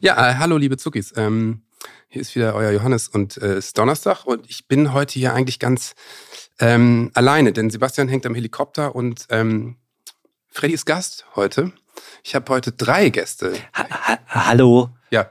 [0.00, 1.12] Ja, äh, hallo liebe Zuckis.
[1.16, 1.62] Ähm,
[2.08, 5.32] hier ist wieder euer Johannes und äh, es ist Donnerstag und ich bin heute hier
[5.34, 5.94] eigentlich ganz
[6.58, 9.76] ähm, alleine, denn Sebastian hängt am Helikopter und ähm,
[10.50, 11.72] Freddy ist Gast heute.
[12.24, 13.54] Ich habe heute drei Gäste.
[13.74, 14.90] Ha ha hallo.
[15.10, 15.30] Ja,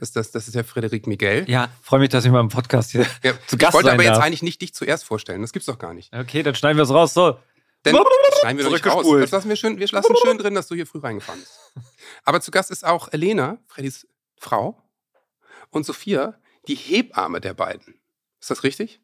[0.00, 1.44] das, das, das ist der Frederik Miguel.
[1.48, 3.94] Ja, freue mich, dass ich mal im Podcast hier Ja, zu ich Gast wollte sein
[3.94, 4.24] aber jetzt darf.
[4.24, 5.42] eigentlich nicht dich zuerst vorstellen.
[5.42, 6.12] Das gibt's doch gar nicht.
[6.14, 7.14] Okay, dann schneiden wir es raus.
[7.14, 7.38] So.
[7.84, 8.04] Denn das
[8.40, 9.06] schneiden wir doch nicht raus.
[9.20, 11.58] Das lassen wir schön, wir lassen schön drin, dass du hier früh reingefahren bist.
[12.24, 14.06] Aber zu Gast ist auch Elena, Freddys
[14.38, 14.80] Frau,
[15.70, 16.34] und Sophia,
[16.68, 18.00] die Hebamme der beiden.
[18.40, 19.00] Ist das richtig?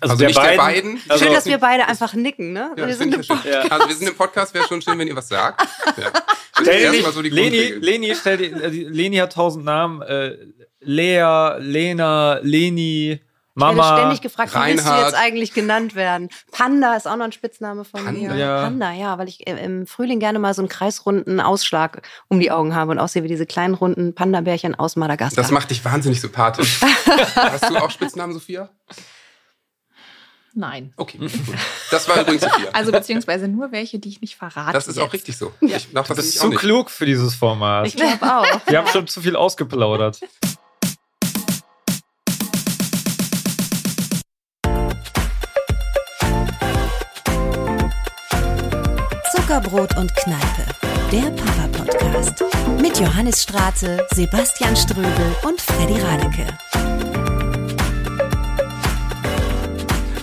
[0.00, 1.00] Also, nicht der beiden.
[1.08, 2.74] Also- Schön, dass wir beide einfach nicken, ne?
[2.76, 3.60] Ja, wir sind finde ich ja.
[3.62, 5.66] Also wir sind im Podcast, wäre schon schön, wenn ihr was sagt.
[5.96, 6.10] Ja.
[6.58, 7.70] Stell nicht, so die Leni.
[7.80, 10.00] Leni, stell dir, äh, Leni hat tausend Namen.
[10.02, 10.36] Äh,
[10.80, 13.20] Lea, Lena, Leni,
[13.54, 13.96] Ich werde Mama.
[13.98, 16.30] ständig gefragt, wie willst du jetzt eigentlich genannt werden?
[16.52, 18.18] Panda ist auch noch ein Spitzname von Panda?
[18.32, 18.34] mir.
[18.34, 18.62] Ja.
[18.62, 22.50] Panda, ja, weil ich äh, im Frühling gerne mal so einen kreisrunden Ausschlag um die
[22.50, 25.42] Augen habe und aussehe wie diese kleinen runden Panda-Bärchen aus Madagaskar.
[25.42, 26.80] Das macht dich wahnsinnig sympathisch.
[27.34, 28.70] Hast du auch Spitznamen, Sophia?
[30.54, 30.92] Nein.
[30.96, 31.30] Okay, gut.
[31.90, 32.68] Das war übrigens Sophia.
[32.72, 34.72] Also beziehungsweise nur welche, die ich nicht verrate.
[34.72, 35.12] Das ist auch jetzt.
[35.14, 35.52] richtig so.
[35.60, 36.58] Ich darf Du das bist nicht auch zu nicht.
[36.58, 37.86] klug für dieses Format.
[37.86, 38.60] ich glaube auch.
[38.66, 40.20] Wir haben schon zu viel ausgeplaudert.
[49.52, 50.64] Zuckerbrot und Kneipe,
[51.12, 52.42] der Papa-Podcast.
[52.80, 56.46] Mit Johannes Strate, Sebastian Ströbel und Freddy Radeke.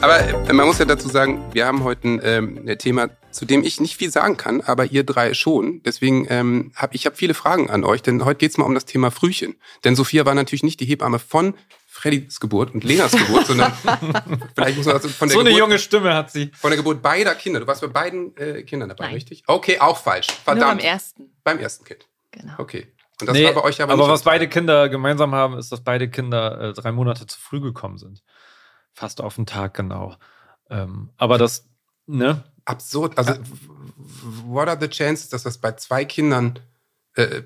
[0.02, 3.64] Aber äh, man muss ja dazu sagen, wir haben heute ein, ähm, Thema, zu dem
[3.64, 5.84] ich nicht viel sagen kann, aber ihr drei schon.
[5.84, 8.86] Deswegen ähm, habe ich hab viele Fragen an euch, denn heute geht's mal um das
[8.86, 9.58] Thema Frühchen.
[9.84, 11.54] Denn Sophia war natürlich nicht die Hebamme von
[12.00, 13.74] Freddys Geburt und Lenas Geburt, sondern
[14.56, 16.52] vielleicht muss man also von der So eine Geburt, junge Stimme hat sie.
[16.56, 17.60] von der Geburt beider Kinder.
[17.60, 19.14] Du warst bei beiden äh, Kindern dabei, Nein.
[19.16, 19.44] richtig?
[19.48, 20.28] Okay, auch falsch.
[20.28, 20.84] Nur beim Verdammt.
[20.84, 21.32] ersten.
[21.44, 22.08] beim ersten Kind.
[22.32, 22.54] Genau.
[22.58, 22.88] Okay.
[23.20, 25.72] Und das Nee, war bei euch aber, aber nicht was beide Kinder gemeinsam haben, ist,
[25.72, 28.24] dass beide Kinder äh, drei Monate zu früh gekommen sind.
[28.94, 30.16] Fast auf den Tag genau.
[30.70, 31.68] Ähm, aber das,
[32.08, 32.44] ne?
[32.66, 33.18] absurd.
[33.18, 33.40] Also, w-
[34.46, 36.60] what are the chances, dass das bei zwei Kindern
[37.18, 37.44] äh, äh,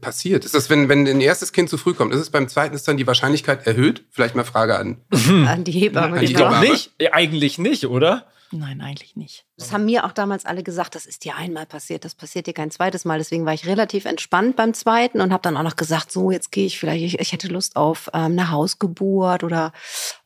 [0.00, 0.44] passiert?
[0.44, 2.86] Ist das, wenn, wenn ein erstes Kind zu früh kommt, ist es beim zweiten ist
[2.88, 4.04] dann die Wahrscheinlichkeit erhöht?
[4.10, 4.98] Vielleicht mal Frage an.
[5.46, 6.14] An die Hebamme.
[6.14, 6.70] An die Ich glaube Hebamme.
[6.72, 6.92] nicht.
[7.12, 8.26] Eigentlich nicht, oder?
[8.52, 9.44] Nein, eigentlich nicht.
[9.58, 12.52] Das haben mir auch damals alle gesagt, das ist dir einmal passiert, das passiert dir
[12.52, 13.18] kein zweites Mal.
[13.18, 16.50] Deswegen war ich relativ entspannt beim zweiten und habe dann auch noch gesagt, so jetzt
[16.50, 19.72] gehe ich vielleicht, ich, ich hätte Lust auf ähm, eine Hausgeburt oder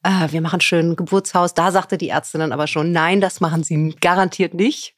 [0.03, 1.53] äh, wir machen schön ein Geburtshaus.
[1.53, 4.94] Da sagte die Ärztin dann aber schon, nein, das machen sie garantiert nicht.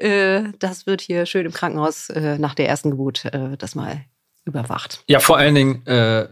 [0.00, 4.04] Äh, das wird hier schön im Krankenhaus äh, nach der ersten Geburt äh, das mal
[4.44, 5.04] überwacht.
[5.06, 6.26] Ja, vor allen Dingen äh,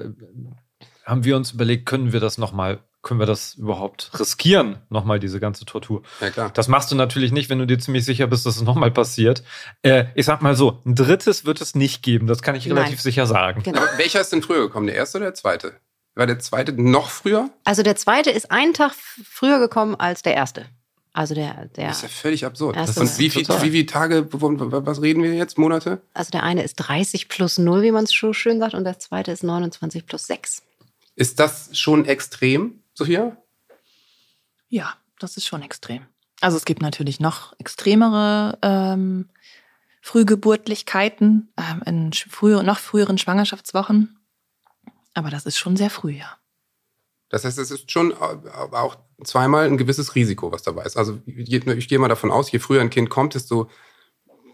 [1.05, 5.39] haben wir uns überlegt, können wir das nochmal, können wir das überhaupt riskieren, nochmal diese
[5.39, 6.03] ganze Tortur?
[6.21, 6.51] Ja, klar.
[6.53, 9.43] Das machst du natürlich nicht, wenn du dir ziemlich sicher bist, dass es nochmal passiert.
[9.83, 12.79] Äh, ich sag mal so, ein drittes wird es nicht geben, das kann ich Nein.
[12.79, 13.63] relativ sicher sagen.
[13.63, 13.81] Genau.
[13.81, 14.87] Aber welcher ist denn früher gekommen?
[14.87, 15.75] Der erste oder der zweite?
[16.15, 17.51] War der zweite noch früher?
[17.65, 20.67] Also der zweite ist einen Tag früher gekommen als der erste.
[21.19, 22.77] Also der, der, Das ist ja völlig absurd.
[22.77, 25.59] Und wie, viel, wie viele Tage, was reden wir jetzt?
[25.59, 26.01] Monate?
[26.15, 29.01] also der eine ist 30 plus 0, wie man es so schön sagt, und der
[29.01, 30.63] zweite ist 29 plus 6.
[31.17, 33.37] Ist das schon extrem, Sophia?
[34.69, 36.07] Ja, das ist schon extrem.
[36.41, 39.29] Also es gibt natürlich noch extremere ähm,
[40.01, 44.21] Frühgeburtlichkeiten ähm, in früher, noch früheren Schwangerschaftswochen.
[45.15, 46.38] Aber das ist schon sehr früh, ja.
[47.31, 50.97] Das heißt, es ist schon auch zweimal ein gewisses Risiko, was dabei ist.
[50.97, 53.69] Also ich gehe mal davon aus, je früher ein Kind kommt, desto,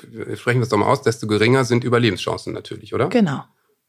[0.03, 3.09] wir sprechen das doch mal aus, desto geringer sind Überlebenschancen natürlich, oder?
[3.09, 3.45] Genau.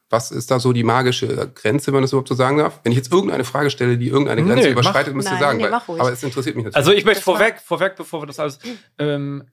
[0.08, 2.78] Was ist da so die magische Grenze, wenn man das überhaupt so sagen darf?
[2.84, 5.58] Wenn ich jetzt irgendeine Frage stelle, die irgendeine Grenze Nee, überschreitet, müsst ihr Nein, sagen.
[5.58, 6.76] nee, weil, aber es interessiert mich natürlich.
[6.76, 8.58] Also ich möchte vorweg, vorweg, bevor wir das alles.
[8.98, 9.44] Ähm,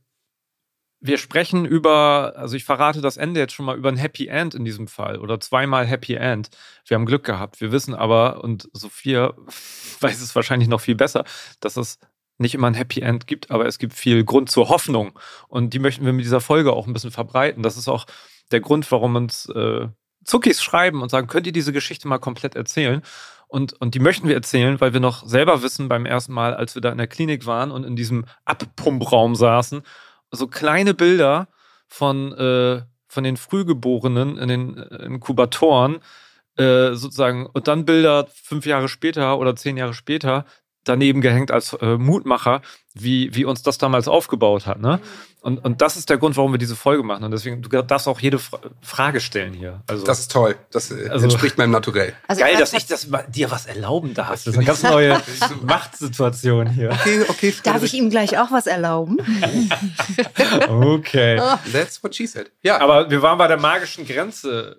[1.06, 4.56] wir sprechen über, also ich verrate das Ende jetzt schon mal über ein Happy End
[4.56, 6.50] in diesem Fall oder zweimal Happy End.
[6.88, 7.60] Wir haben Glück gehabt.
[7.60, 9.34] Wir wissen aber, und Sophia
[10.00, 11.26] weiß es wahrscheinlich noch viel besser,
[11.60, 12.00] dass es
[12.38, 15.20] nicht immer ein Happy End gibt, aber es gibt viel Grund zur Hoffnung.
[15.50, 17.64] Und die möchten wir mit dieser Folge auch ein bisschen verbreiten.
[17.64, 18.06] Das ist auch
[18.52, 19.90] der Grund, warum uns äh,
[20.24, 23.02] Zuckis schreiben und sagen, könnt ihr diese Geschichte mal komplett erzählen?
[23.50, 26.76] Und, und die möchten wir erzählen, weil wir noch selber wissen beim ersten Mal, als
[26.76, 29.84] wir da in der Klinik waren und in diesem Abpumpraum saßen,
[30.36, 31.48] so kleine Bilder
[31.88, 36.00] von, äh, von den Frühgeborenen in den äh, Inkubatoren,
[36.58, 40.46] äh, sozusagen, und dann Bilder fünf Jahre später oder zehn Jahre später
[40.84, 42.62] daneben gehängt als äh, Mutmacher,
[42.94, 44.80] wie, wie uns das damals aufgebaut hat.
[44.80, 45.00] Ne?
[45.44, 47.26] Und, und das ist der Grund, warum wir diese Folge machen.
[47.26, 49.82] Und deswegen, du darfst auch jede Fra Frage stellen hier.
[49.88, 50.56] Also, das ist toll.
[50.72, 52.14] Das äh, Also- entspricht meinem Naturell.
[52.30, 54.30] Also geil, ich dass ich das dir was erlauben darf.
[54.30, 55.22] Das ist eine ganz neue
[55.64, 56.92] Machtsituation hier.
[56.92, 57.54] Okay, okay.
[57.64, 59.18] Darf ich ihm gleich auch was erlauben?
[60.70, 61.38] Okay.
[61.72, 62.52] That's what she said.
[62.62, 64.78] Ja, Aber wir waren bei der magischen Grenze.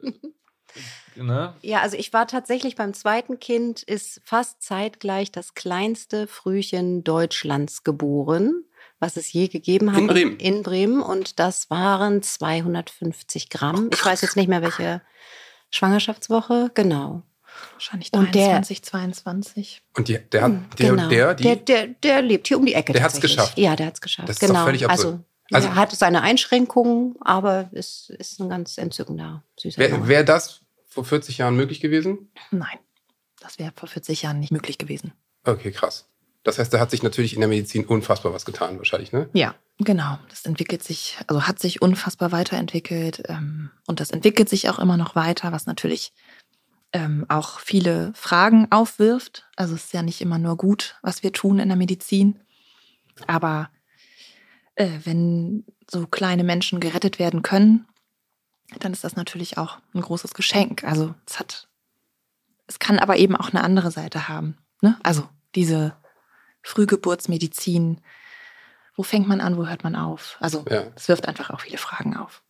[1.16, 1.54] Ne?
[1.62, 7.84] Ja, also ich war tatsächlich beim zweiten Kind, ist fast zeitgleich das kleinste Frühchen Deutschlands
[7.84, 8.64] geboren,
[9.04, 9.98] was es je gegeben hat.
[9.98, 10.36] In Bremen?
[10.38, 11.00] In Bremen.
[11.02, 13.90] Und das waren 250 Gramm.
[13.92, 15.02] Ich weiß jetzt nicht mehr, welche
[15.70, 16.70] Schwangerschaftswoche.
[16.74, 17.22] Genau.
[17.72, 19.82] Wahrscheinlich Und der- 23, 22.
[19.96, 21.08] Und die, der hat, Hm, der, genau.
[21.08, 22.92] der, die, der, der, der lebt hier um die Ecke.
[22.92, 23.36] Der hat's tatsächlich.
[23.38, 23.58] geschafft.
[23.58, 24.28] Ja, der hat es geschafft.
[24.28, 24.64] Das ist doch genau.
[24.64, 25.04] völlig absurd.
[25.06, 30.24] also, Also- er hat seine Einschränkungen, aber es ist ein ganz entzückender, süßer wäre wär
[30.24, 32.30] das vor 40 Jahren möglich gewesen?
[32.50, 32.78] Nein,
[33.40, 35.12] das wäre vor 40 Jahren nicht möglich gewesen.
[35.44, 36.08] Okay, krass.
[36.44, 39.28] Das heißt, da hat sich natürlich in der Medizin unfassbar was getan, wahrscheinlich, ne?
[39.32, 40.18] Ja, genau.
[40.28, 44.98] Das entwickelt sich, also hat sich unfassbar weiterentwickelt ähm, und das entwickelt sich auch immer
[44.98, 46.12] noch weiter, was natürlich
[46.92, 49.48] ähm, auch viele Fragen aufwirft.
[49.56, 52.38] Also es ist ja nicht immer nur gut, was wir tun in der Medizin,
[53.26, 53.70] aber
[54.74, 57.86] äh, wenn so kleine Menschen gerettet werden können,
[58.80, 60.84] dann ist das natürlich auch ein großes Geschenk.
[60.84, 61.68] Also es hat,
[62.66, 64.58] es kann aber eben auch eine andere Seite haben.
[64.82, 64.98] Ne?
[65.02, 65.96] Also diese
[66.64, 68.00] Frühgeburtsmedizin,
[68.96, 70.36] wo fängt man an, wo hört man auf?
[70.40, 70.84] Also Ja.
[70.96, 72.42] es wirft einfach auch viele Fragen auf.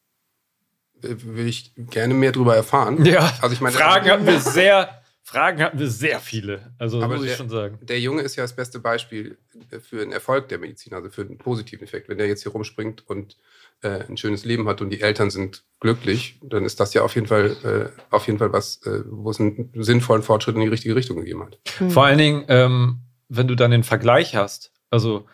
[1.02, 3.04] Will ich gerne mehr darüber erfahren.
[3.04, 6.72] Ja, Also ich meine, Fragen hatten wir sehr, Fragen hatten wir sehr viele.
[6.78, 7.78] Also Aber muss ich der- schon sagen.
[7.82, 9.36] Der Junge ist ja das beste Beispiel
[9.82, 12.08] für einen Erfolg der Medizin, also für einen positiven Effekt.
[12.08, 13.36] Wenn der jetzt hier rumspringt und
[13.82, 17.14] äh, ein schönes Leben hat und die Eltern sind glücklich, dann ist das ja auf
[17.16, 20.68] jeden Fall, äh, auf jeden Fall was, äh, wo es einen sinnvollen Fortschritt in die
[20.68, 21.58] richtige Richtung gegeben hat.
[21.78, 21.90] Hm.
[21.90, 23.00] Vor allen Dingen, ähm,
[23.36, 25.26] wenn du dann den Vergleich hast, also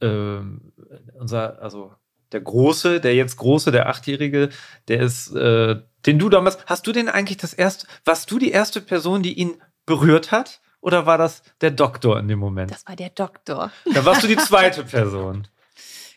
[0.00, 0.72] ähm,
[1.18, 1.92] unser, also
[2.32, 4.50] der Große, der jetzt Große, der Achtjährige,
[4.88, 8.50] der ist, äh, den du damals, hast du den eigentlich das erste, warst du die
[8.50, 10.60] erste Person, die ihn berührt hat?
[10.80, 12.70] Oder war das der Doktor in dem Moment?
[12.70, 13.70] Das war der Doktor.
[13.92, 15.46] Da warst du die zweite Person.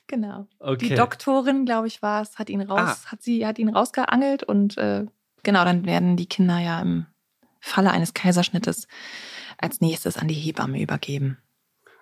[0.07, 0.47] Genau.
[0.59, 0.89] Okay.
[0.89, 3.11] Die Doktorin, glaube ich, war es, hat ihn raus, Ah.
[3.11, 5.05] hat sie, hat ihn rausgeangelt und äh,
[5.43, 7.07] genau, dann werden die Kinder ja im
[7.59, 8.87] Falle eines Kaiserschnittes
[9.57, 11.37] als nächstes an die Hebamme übergeben.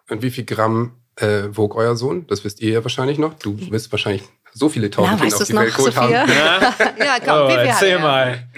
[0.09, 2.25] Und wie viel Gramm äh, wog euer Sohn?
[2.27, 3.33] Das wisst ihr ja wahrscheinlich noch.
[3.35, 5.77] Du wirst wahrscheinlich so viele tausend Na, Kinder weißt auf du die es Welt noch,
[5.77, 6.11] geholt haben.
[6.99, 7.05] Ja?
[7.05, 7.99] ja, komm, Oh, wie viel erzähl er?
[7.99, 8.47] mal.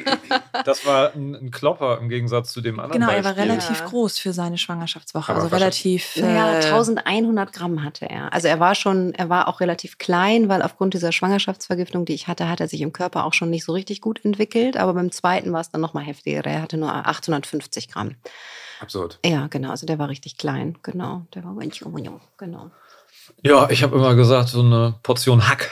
[0.66, 3.01] Das war ein, ein Klopper im Gegensatz zu dem anderen.
[3.01, 3.51] Genau, er war Beispiel.
[3.51, 3.86] relativ Ja.
[3.88, 5.31] groß für seine Schwangerschaftswoche.
[5.34, 6.16] Aber also relativ.
[6.16, 8.31] Äh, 1100 Gramm hatte er.
[8.31, 12.28] Also er war schon, er war auch relativ klein, weil aufgrund dieser Schwangerschaftsvergiftung, die ich
[12.28, 14.78] hatte, hat er sich im Körper auch schon nicht so richtig gut entwickelt.
[14.78, 16.46] Aber beim zweiten war es dann nochmal heftiger.
[16.46, 18.16] Er hatte nur 850 Gramm.
[18.83, 19.19] Absurd.
[19.25, 19.71] Ja, genau.
[19.71, 20.77] Also der war richtig klein.
[20.83, 21.25] Genau.
[21.33, 21.56] Der war
[22.38, 22.71] genau.
[23.41, 25.69] Ja, ich habe immer gesagt, so eine Portion Hack.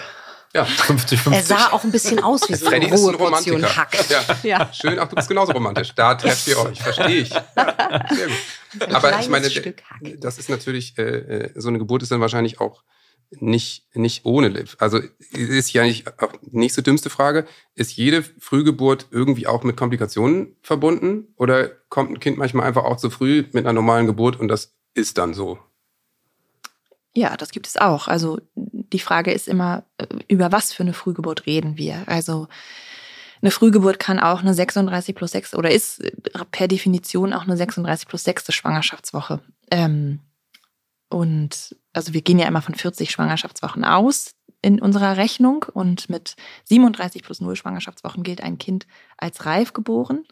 [0.53, 0.65] Ja.
[0.65, 1.33] 50, 50.
[1.33, 3.63] Er sah auch ein bisschen aus wie so Freddy eine ein Portion.
[3.63, 3.97] Hack.
[4.09, 4.21] Ja.
[4.43, 4.73] Ja.
[4.73, 5.93] Schön, ach, du bist genauso romantisch.
[5.95, 7.29] Da trefft ihr euch, verstehe ich.
[7.29, 7.43] Ja,
[8.09, 8.35] sehr gut.
[8.87, 9.99] Ein Aber ich meine, Stück Hack.
[10.19, 12.83] das ist natürlich, äh, äh, so eine Geburt ist dann wahrscheinlich auch
[13.39, 14.75] nicht, nicht ohne Liv.
[14.79, 14.99] Also
[15.31, 17.45] ist ja nicht, auch nächste dümmste Frage,
[17.75, 21.33] ist jede Frühgeburt irgendwie auch mit Komplikationen verbunden?
[21.37, 24.75] Oder kommt ein Kind manchmal einfach auch zu früh mit einer normalen Geburt und das
[24.93, 25.59] ist dann so?
[27.13, 28.07] Ja, das gibt es auch.
[28.07, 32.03] Also die Frage ist immer, äh, über was für eine Frühgeburt reden wir?
[32.07, 32.47] Also
[33.41, 36.11] eine Frühgeburt kann auch eine 36 plus 6 oder ist äh,
[36.51, 38.53] per Definition auch eine 36 plus 6.
[38.53, 39.39] Schwangerschaftswoche.
[39.69, 40.19] Ähm,
[41.09, 46.35] und also wir gehen ja immer von 40 Schwangerschaftswochen aus in unserer Rechnung und mit
[46.65, 48.85] 37 plus 0 Schwangerschaftswochen gilt ein Kind
[49.17, 50.23] als reif geboren.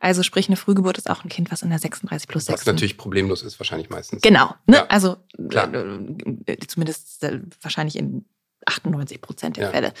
[0.00, 2.60] Also sprich, eine Frühgeburt ist auch ein Kind, was in der 36 plus 6.
[2.60, 4.22] Was natürlich problemlos ist, wahrscheinlich meistens.
[4.22, 4.54] Genau.
[4.66, 4.78] Ne?
[4.78, 5.16] Ja, also
[5.48, 5.72] klar.
[5.72, 8.24] äh, zumindest äh, wahrscheinlich in
[8.66, 9.70] 98 Prozent der Ja.
[9.70, 9.92] Fälle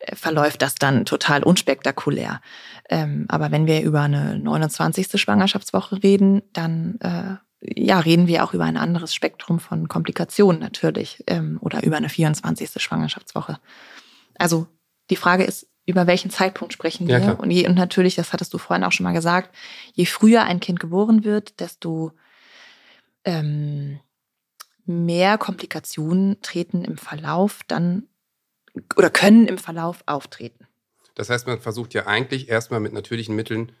[0.00, 2.40] äh, verläuft das dann total unspektakulär.
[2.88, 5.20] Ähm, aber wenn wir über eine 29.
[5.20, 11.22] Schwangerschaftswoche reden, dann äh, ja, reden wir auch über ein anderes Spektrum von Komplikationen natürlich
[11.26, 12.82] ähm, oder über eine 24.
[12.82, 13.58] Schwangerschaftswoche.
[14.38, 14.66] Also
[15.10, 17.24] die Frage ist, über welchen Zeitpunkt sprechen Ja, wir?
[17.24, 17.40] klar.
[17.40, 19.54] und, je, und natürlich, das hattest du vorhin auch schon mal gesagt,
[19.94, 22.12] je früher ein Kind geboren wird, desto
[23.24, 24.00] ähm,
[24.84, 28.08] mehr Komplikationen treten im Verlauf dann
[28.96, 30.66] oder können im Verlauf auftreten.
[31.14, 33.72] Das heißt, man versucht ja eigentlich erstmal mit natürlichen Mitteln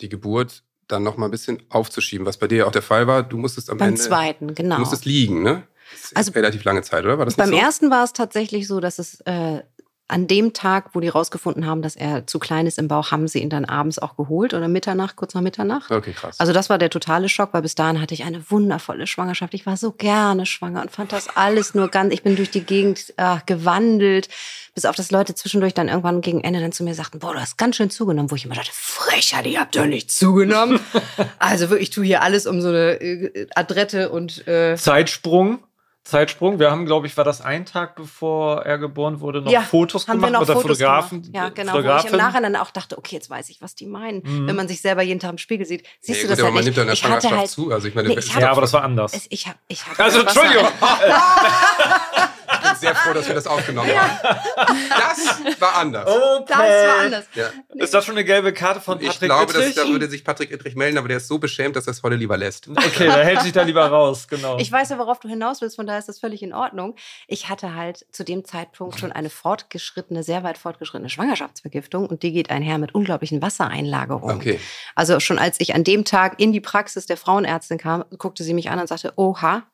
[0.00, 3.06] die Geburt dann noch mal ein bisschen aufzuschieben, was bei dir ja auch der Fall
[3.06, 3.22] war.
[3.22, 4.76] Du musstest am Beim Ende zweiten, genau.
[4.76, 5.62] du musstest liegen, ne?
[5.92, 7.18] Das ist Also- relativ lange Zeit, oder?
[7.18, 7.56] War das Beim so?
[7.56, 9.62] ersten war es tatsächlich so, dass es äh,
[10.10, 13.28] an dem Tag, wo die rausgefunden haben, dass er zu klein ist im Bauch, haben
[13.28, 15.90] sie ihn dann abends auch geholt oder Mitternacht, kurz nach Mitternacht.
[15.90, 16.38] Okay, krass.
[16.38, 19.54] Also das war der totale Schock, weil bis dahin hatte ich eine wundervolle Schwangerschaft.
[19.54, 22.64] Ich war so gerne schwanger und fand das alles nur ganz, ich bin durch die
[22.64, 24.28] Gegend äh, gewandelt,
[24.74, 27.40] bis auf das Leute zwischendurch dann irgendwann gegen Ende dann zu mir sagten, boah, du
[27.40, 30.80] hast ganz schön zugenommen, wo ich immer dachte, Frechheit, ihr habt doch nicht zugenommen.
[31.38, 35.60] also wirklich, ich tue hier alles um so eine äh, Adrette und äh, Zeitsprung.
[36.02, 36.58] Zeitsprung.
[36.58, 40.08] Wir haben, glaube ich, war das ein Tag bevor er geboren wurde, noch Ja, Fotos
[40.08, 41.22] haben gemacht wir noch mit der Fotos Fotografen.
[41.22, 41.34] gemacht.
[41.36, 41.72] Ja, genau.
[41.74, 42.10] Wo ich Fotografin.
[42.12, 44.22] im Nachhinein auch dachte, okay, jetzt weiß ich, was die meinen.
[44.24, 44.46] Mhm.
[44.46, 46.46] Wenn man sich selber jeden Tag im Spiegel sieht, siehst Nee, du gut, das aber
[46.46, 46.64] halt man nicht.
[46.64, 47.70] nimmt ja in der ich hatte Schwangerschaft halt, zu.
[47.72, 49.12] Also ich meine, Nee, ich ja, aber das war anders.
[49.14, 50.66] es, ich hab, ich hab Also, Entschuldigung.
[52.74, 54.38] ich bin sehr froh, dass wir das aufgenommen haben.
[54.56, 56.04] Das war anders.
[56.04, 57.24] Das war anders.
[57.34, 57.50] Ja.
[57.74, 60.50] Ist das schon eine gelbe Karte von Ich Patrick glaube, dass, da würde sich Patrick
[60.50, 62.68] Ittrich melden, aber der ist so beschämt, dass er es heute lieber lässt.
[62.68, 64.58] Okay, der hält sich da lieber raus, genau.
[64.58, 66.94] Ich weiß ja, worauf du hinaus willst, von daher ist das völlig in Ordnung.
[67.26, 72.32] Ich hatte halt zu dem Zeitpunkt schon eine fortgeschrittene, sehr weit fortgeschrittene Schwangerschaftsvergiftung und die
[72.32, 74.36] geht einher mit unglaublichen Wassereinlagerungen.
[74.36, 74.60] Okay.
[74.94, 78.54] Also schon als ich an dem Tag in die Praxis der Frauenärztin kam, guckte sie
[78.54, 79.64] mich an und sagte, oha,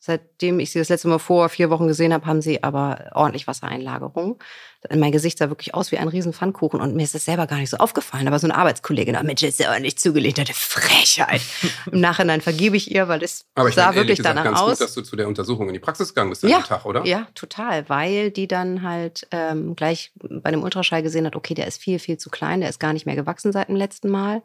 [0.00, 3.46] seitdem ich sie das letzte Mal vor vier Wochen gesehen habe, haben sie aber ordentlich
[3.46, 4.38] Wassereinlagerung.
[4.94, 7.56] Mein Gesicht sah wirklich aus wie ein riesen Pfannkuchen und mir ist das selber gar
[7.58, 8.28] nicht so aufgefallen.
[8.28, 11.40] Aber so eine Arbeitskollegin, ah, Mensch, ist ja ordentlich zugelegt, hatte Frechheit.
[11.92, 14.60] Im Nachhinein vergebe ich ihr, weil es Aber ich sah meine, wirklich gesagt, danach ganz
[14.60, 14.78] aus.
[14.78, 16.84] gut, dass du zu der Untersuchung in die Praxis gegangen bist an Ja, dem Tag,
[16.84, 17.04] oder?
[17.04, 21.66] Ja, total, weil die dann halt ähm, gleich bei dem Ultraschall gesehen hat, okay, der
[21.66, 24.42] ist viel, viel zu klein, der ist gar nicht mehr gewachsen seit dem letzten Mal.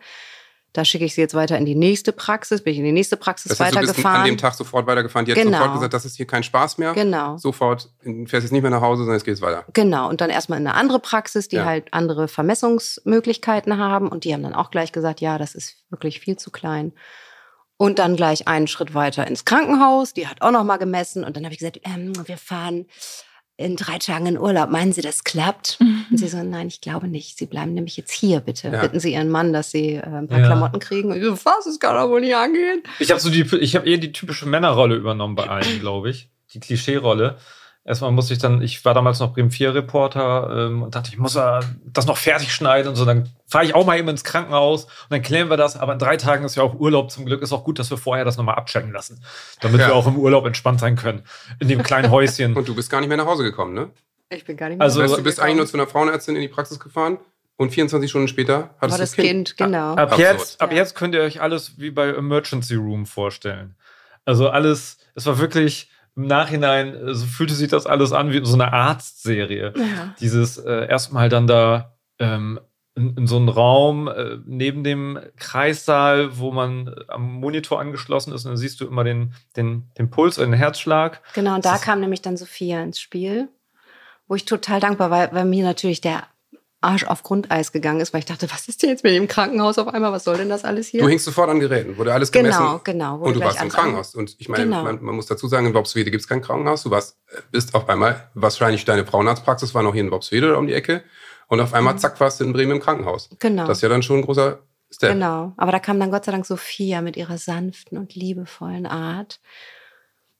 [0.73, 3.15] Da schicke ich sie jetzt weiter in die nächste Praxis, bin ich in die nächste
[3.15, 4.21] Praxis Das heißt, weitergefahren.
[4.21, 5.25] an dem Tag sofort weitergefahren.
[5.25, 5.57] Die hat Genau.
[5.59, 6.93] sofort gesagt, das ist hier kein Spaß mehr.
[6.93, 7.37] Genau.
[7.37, 9.65] Sofort, du fährst jetzt nicht mehr nach Hause, sondern jetzt geht's weiter.
[9.73, 11.65] Genau, und dann erstmal in eine andere Praxis, die Ja.
[11.65, 14.07] halt andere Vermessungsmöglichkeiten haben.
[14.07, 16.93] Und die haben dann auch gleich gesagt, ja, das ist wirklich viel zu klein.
[17.77, 20.13] Und dann gleich einen Schritt weiter ins Krankenhaus.
[20.13, 21.23] Die hat auch noch mal gemessen.
[21.23, 22.85] Und dann habe ich gesagt, ähm, wir fahren
[23.55, 24.69] in drei Tagen in Urlaub.
[24.69, 25.77] Meinen Sie, das klappt?
[25.79, 27.37] Und sie so, nein, ich glaube nicht.
[27.37, 28.69] Sie bleiben nämlich jetzt hier, bitte.
[28.69, 28.81] Ja.
[28.81, 30.45] Bitten Sie Ihren Mann, dass Sie äh, ein paar Ja.
[30.47, 31.11] Klamotten kriegen.
[31.11, 31.65] Und ich so, was?
[31.65, 32.81] Das kann doch wohl nicht angehen.
[32.99, 36.29] Ich habe so die, ich habe eher die typische Männerrolle übernommen bei allen, glaube ich.
[36.53, 37.37] Die Klischee-Rolle.
[37.85, 41.17] Erstmal musste ich dann, ich war damals noch Bremen 4 Reporter ähm, und dachte, ich
[41.17, 43.03] muss das noch fertig schneiden und so.
[43.03, 45.75] Dann fahre ich auch mal eben ins Krankenhaus und dann klären wir das.
[45.75, 47.41] Aber in drei Tagen ist ja auch Urlaub zum Glück.
[47.41, 49.21] Ist auch gut, dass wir vorher das nochmal abchecken lassen,
[49.59, 49.87] damit Ja.
[49.87, 51.23] wir auch im Urlaub entspannt sein können.
[51.59, 52.53] In dem kleinen Häuschen.
[52.57, 53.89] Und du bist gar nicht mehr nach Hause gekommen, ne?
[54.29, 55.87] Ich bin gar nicht mehr Also- Das nach heißt, du bist Hause eigentlich nur gekommen.
[55.87, 57.17] zu einer Frauenärztin in die Praxis gefahren
[57.57, 59.91] und 24 Stunden später hattest war du das Kind, genau.
[59.95, 60.19] Ab Absurd.
[60.19, 60.77] jetzt, ab Ja.
[60.77, 63.75] jetzt könnt ihr euch alles wie bei Emergency Room vorstellen.
[64.23, 68.45] Also alles, es war wirklich im Nachhinein, äh, so fühlte sich das alles an wie
[68.45, 69.73] so eine Arztserie.
[69.75, 70.15] Ja.
[70.19, 72.59] Dieses äh, erstmal dann da ähm,
[72.95, 78.33] in, in so einem Raum äh, neben dem Kreissaal, wo man äh, am Monitor angeschlossen
[78.33, 81.21] ist und dann siehst du immer den, den, den Puls oder den Herzschlag.
[81.33, 83.49] Genau, und da Das kam nämlich dann Sophia ins Spiel,
[84.27, 86.23] wo ich total dankbar war, weil mir natürlich der
[86.83, 89.77] Arsch auf Grundeis gegangen ist, weil ich dachte, was ist denn jetzt mit dem Krankenhaus
[89.77, 90.11] auf einmal?
[90.11, 91.01] Was soll denn das alles hier?
[91.01, 92.59] Du hingst sofort an Geräten, wurde alles gemessen.
[92.59, 93.17] genau, genau.
[93.17, 94.15] Und du warst im Krankenhaus.
[94.15, 94.83] Und ich meine, Genau.
[94.83, 96.83] man, man muss dazu sagen, in Worpswede gibt es kein Krankenhaus.
[96.83, 97.17] Du warst,
[97.51, 101.03] bist auf einmal, wahrscheinlich deine Frauenarztpraxis war noch hier in oder um die Ecke.
[101.47, 103.29] Und auf einmal, zack, warst du in Bremen im Krankenhaus.
[103.31, 103.67] an- Genau.
[103.67, 104.59] Das ist ja dann schon ein großer
[104.91, 105.13] Step.
[105.13, 105.53] Genau.
[105.57, 109.39] Aber da kam dann Gott sei Dank Sophia mit ihrer sanften und liebevollen Art.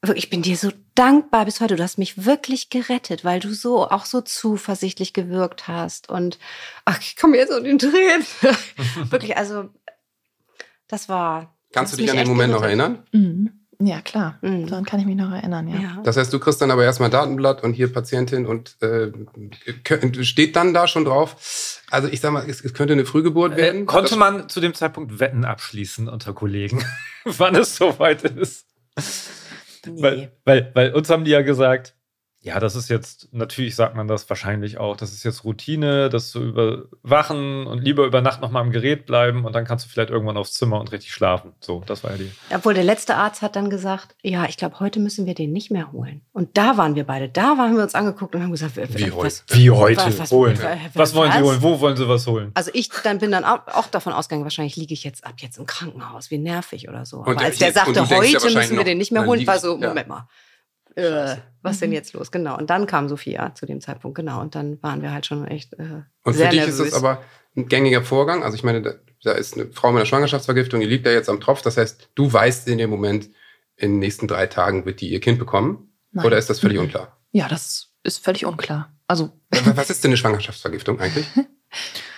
[0.06, 1.76] Wirklich, Ich bin dir so dankbar bis heute.
[1.78, 6.10] Du hast mich wirklich gerettet, weil du so auch so zuversichtlich gewirkt hast.
[6.10, 6.38] Und
[6.86, 8.26] ach, ich komme jetzt in den Tränen.
[9.10, 9.70] wirklich, also
[10.88, 11.56] das war.
[11.72, 12.80] Kannst du dich an den Moment noch gerettet.
[12.80, 13.04] erinnern?
[13.14, 13.60] Mhm.
[13.80, 14.38] Ja, klar.
[14.42, 14.68] Mhm.
[14.68, 15.80] Daran kann ich mich noch erinnern, ja.
[15.80, 16.02] Ja.
[16.04, 19.12] Das heißt, du kriegst dann aber erstmal Datenblatt und hier Patientin und äh,
[20.24, 21.82] steht dann da schon drauf.
[21.90, 23.82] Also ich sag mal, es, es könnte eine Frühgeburt werden.
[23.84, 26.84] Äh, konnte Das- man zu dem Zeitpunkt Wetten abschließen unter Kollegen,
[27.24, 28.68] wann es soweit ist?
[29.86, 30.02] Nee.
[30.02, 31.96] Weil, weil, weil uns haben die ja gesagt,
[32.46, 36.30] ja, das ist jetzt, natürlich sagt man das wahrscheinlich auch, das ist jetzt Routine, das
[36.30, 40.10] zu überwachen und lieber über Nacht nochmal am Gerät bleiben und dann kannst du vielleicht
[40.10, 41.54] irgendwann aufs Zimmer und richtig schlafen.
[41.62, 42.32] So, das war ja die.
[42.54, 45.72] Obwohl der letzte Arzt hat dann gesagt, ja, ich glaube, heute müssen wir den nicht
[45.72, 46.22] mehr holen.
[46.34, 47.30] Und da waren wir beide.
[47.30, 50.60] Da haben wir uns angeguckt und haben gesagt, Wie was- Wie heute Was- was- holen.
[50.62, 51.62] was- Was wollen sie holen?
[51.62, 52.52] Wo wollen sie was holen?
[52.56, 55.66] Also ich dann bin dann auch, davon ausgegangen, wahrscheinlich liege ich jetzt ab jetzt im
[55.66, 57.22] Krankenhaus, wie nervig oder so.
[57.22, 59.46] Aber Und als der- der sagte, ja heute müssen wir noch, den nicht mehr holen,
[59.48, 59.88] war so, ja.
[59.88, 60.28] Moment mal.
[60.96, 62.32] Äh, was denn jetzt los?
[62.32, 62.58] Genau.
[62.58, 64.42] Und dann kam Sophia zu dem Zeitpunkt, genau.
[64.42, 66.80] Und dann waren wir halt schon echt äh, Und für sehr dich nervös.
[66.80, 67.24] ist das aber
[67.56, 68.44] ein gängiger Vorgang.
[68.44, 71.30] Also ich meine, da, da ist eine Frau mit einer Schwangerschaftsvergiftung, die liegt da jetzt
[71.30, 71.62] am Tropf.
[71.62, 73.30] Das heißt, du weißt in dem Moment,
[73.76, 75.94] in den nächsten drei Tagen wird die ihr Kind bekommen.
[76.12, 76.26] Nein.
[76.26, 76.84] Oder ist das völlig Mhm.
[76.86, 77.18] unklar?
[77.32, 78.92] Ja, das ist völlig unklar.
[79.08, 79.32] Also,
[79.76, 81.26] Was ist denn eine Schwangerschaftsvergiftung eigentlich?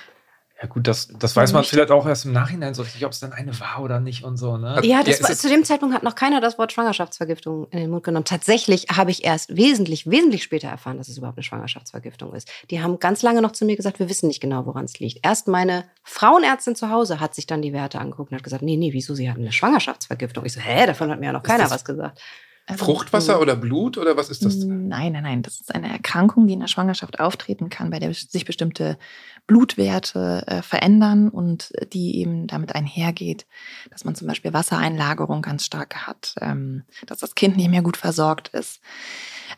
[0.65, 3.19] Ja gut, das, das weiß man vielleicht auch erst im Nachhinein so richtig, ob es
[3.19, 4.79] dann eine war oder nicht und so, ne?
[4.83, 7.89] ja, das Ja, war, zu dem Zeitpunkt hat noch keiner das Wort Schwangerschaftsvergiftung in den
[7.91, 8.25] Mund genommen.
[8.25, 12.49] Tatsächlich habe ich erst wesentlich, wesentlich später erfahren, dass es überhaupt eine Schwangerschaftsvergiftung ist.
[12.71, 15.19] Die haben ganz lange noch zu mir gesagt, wir wissen nicht genau, woran es liegt.
[15.23, 18.75] Erst meine Frauenärztin zu Hause hat sich dann die Werte angeguckt und hat gesagt, nee,
[18.77, 20.45] nee, wieso, sie hatten eine Schwangerschaftsvergiftung.
[20.45, 22.19] Ich so, hä, davon hat mir ja noch keiner das- was gesagt.
[22.67, 24.55] Also, Fruchtwasser oder Blut oder was ist das?
[24.57, 25.43] Nein, nein, nein.
[25.43, 28.97] Das ist eine Erkrankung, die in der Schwangerschaft auftreten kann, bei der sich bestimmte
[29.45, 33.45] Blutwerte äh, verändern und die eben damit einhergeht,
[33.91, 37.97] dass man zum Beispiel Wassereinlagerung ganz stark hat, ähm, dass das Kind nicht mehr gut
[37.97, 38.81] versorgt ist.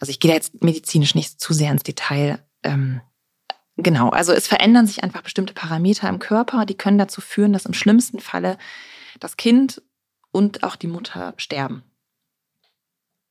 [0.01, 2.45] Also ich gehe da jetzt medizinisch nicht zu sehr ins Detail.
[2.63, 2.99] Ähm,
[3.77, 7.65] genau, also es verändern sich einfach bestimmte Parameter im Körper, die können dazu führen, dass
[7.65, 8.57] im schlimmsten Falle
[9.21, 9.81] das Kind
[10.31, 11.83] und auch die Mutter sterben.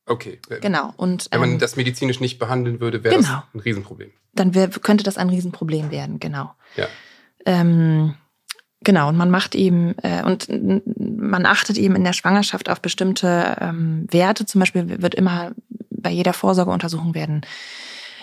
[0.07, 0.39] Okay.
[0.61, 0.93] Genau.
[0.97, 3.27] Und, Wenn man ähm, das medizinisch nicht behandeln würde, wäre Genau.
[3.27, 4.11] das ein Riesenproblem.
[4.33, 6.53] dann wär, könnte das ein Riesenproblem werden, genau.
[6.75, 6.87] Ja.
[7.45, 8.15] Ähm,
[8.81, 10.47] genau, und man macht eben, äh, und
[10.97, 14.45] man achtet eben in der Schwangerschaft auf bestimmte ähm, Werte.
[14.45, 15.51] Zum Beispiel wird immer
[15.89, 17.41] bei jeder Vorsorgeuntersuchung werden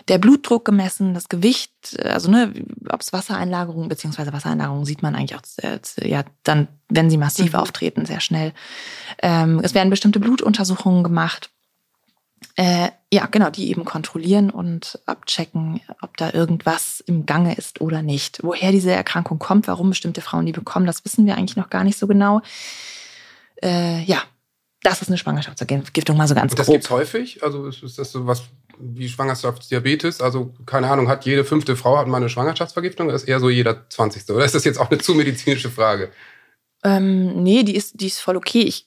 [0.09, 2.53] der Blutdruck gemessen, das Gewicht, äh, also ne,
[2.91, 7.53] ob es Wassereinlagerungen, beziehungsweise Wassereinlagerungen sieht man eigentlich auch äh, ja dann, wenn sie massiv
[7.55, 7.59] Mhm.
[7.59, 8.53] auftreten, sehr schnell.
[9.23, 11.51] Ähm, es werden bestimmte Blutuntersuchungen gemacht.
[12.57, 18.03] Äh, ja, genau, die eben kontrollieren und abchecken, ob da irgendwas im Gange ist oder
[18.03, 18.41] nicht.
[18.43, 21.85] Woher diese Erkrankung kommt, warum bestimmte Frauen die bekommen, das wissen wir eigentlich noch gar
[21.85, 22.43] nicht so genau.
[23.63, 24.23] Äh, ja,
[24.83, 26.75] das ist eine Schwangerschaftsvergiftung, mal so ganz Und das grob.
[26.75, 27.43] gibt's häufig?
[27.43, 28.43] Also ist, das so was
[28.79, 30.21] wie Schwangerschaftsdiabetes?
[30.21, 33.07] Also keine Ahnung, hat jede fünfte Frau hat mal eine Schwangerschaftsvergiftung?
[33.07, 34.35] Oder ist eher so jeder zwanzigste?
[34.35, 36.11] Oder ist das jetzt auch eine zu medizinische Frage?
[36.85, 38.61] Ähm, nee, die ist, die ist voll okay.
[38.61, 38.87] Ich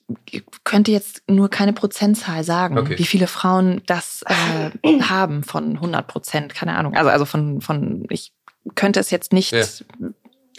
[0.63, 2.97] könnte jetzt nur keine Prozentzahl sagen, Okay.
[2.99, 6.93] wie viele Frauen das äh, haben von 100 Prozent, keine Ahnung.
[6.95, 8.33] Also, also von, von, ich
[8.75, 9.51] könnte es jetzt nicht.
[9.51, 9.65] Ja.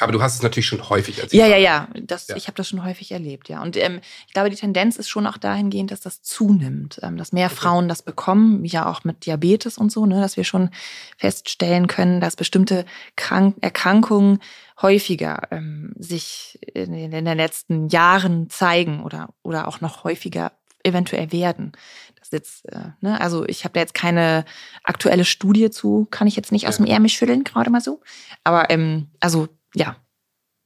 [0.01, 1.41] Aber du hast es natürlich schon häufig erzählt.
[1.41, 1.89] Ja, ja, ja.
[2.03, 2.37] Das, Ja.
[2.37, 3.63] Ich habe das schon häufig erlebt, ja.
[3.63, 7.33] Und ähm, ich glaube, die Tendenz ist schon auch dahingehend, dass das zunimmt, ähm, dass
[7.33, 10.71] mehr Frauen das bekommen, ja auch mit Diabetes und so, ne, dass wir schon
[11.17, 12.85] feststellen können, dass bestimmte
[13.17, 14.39] Krank Erkrankungen
[14.81, 20.53] häufiger ähm, sich in, den- in den letzten Jahren zeigen oder, oder auch noch häufiger
[20.85, 21.73] eventuell werden.
[22.19, 24.45] Das jetzt, äh, ne, also ich habe da jetzt keine
[24.85, 26.85] aktuelle Studie zu, kann ich jetzt nicht aus Ja.
[26.85, 28.01] dem Ärmel schütteln, gerade mal so.
[28.45, 29.97] Aber ähm, also ja,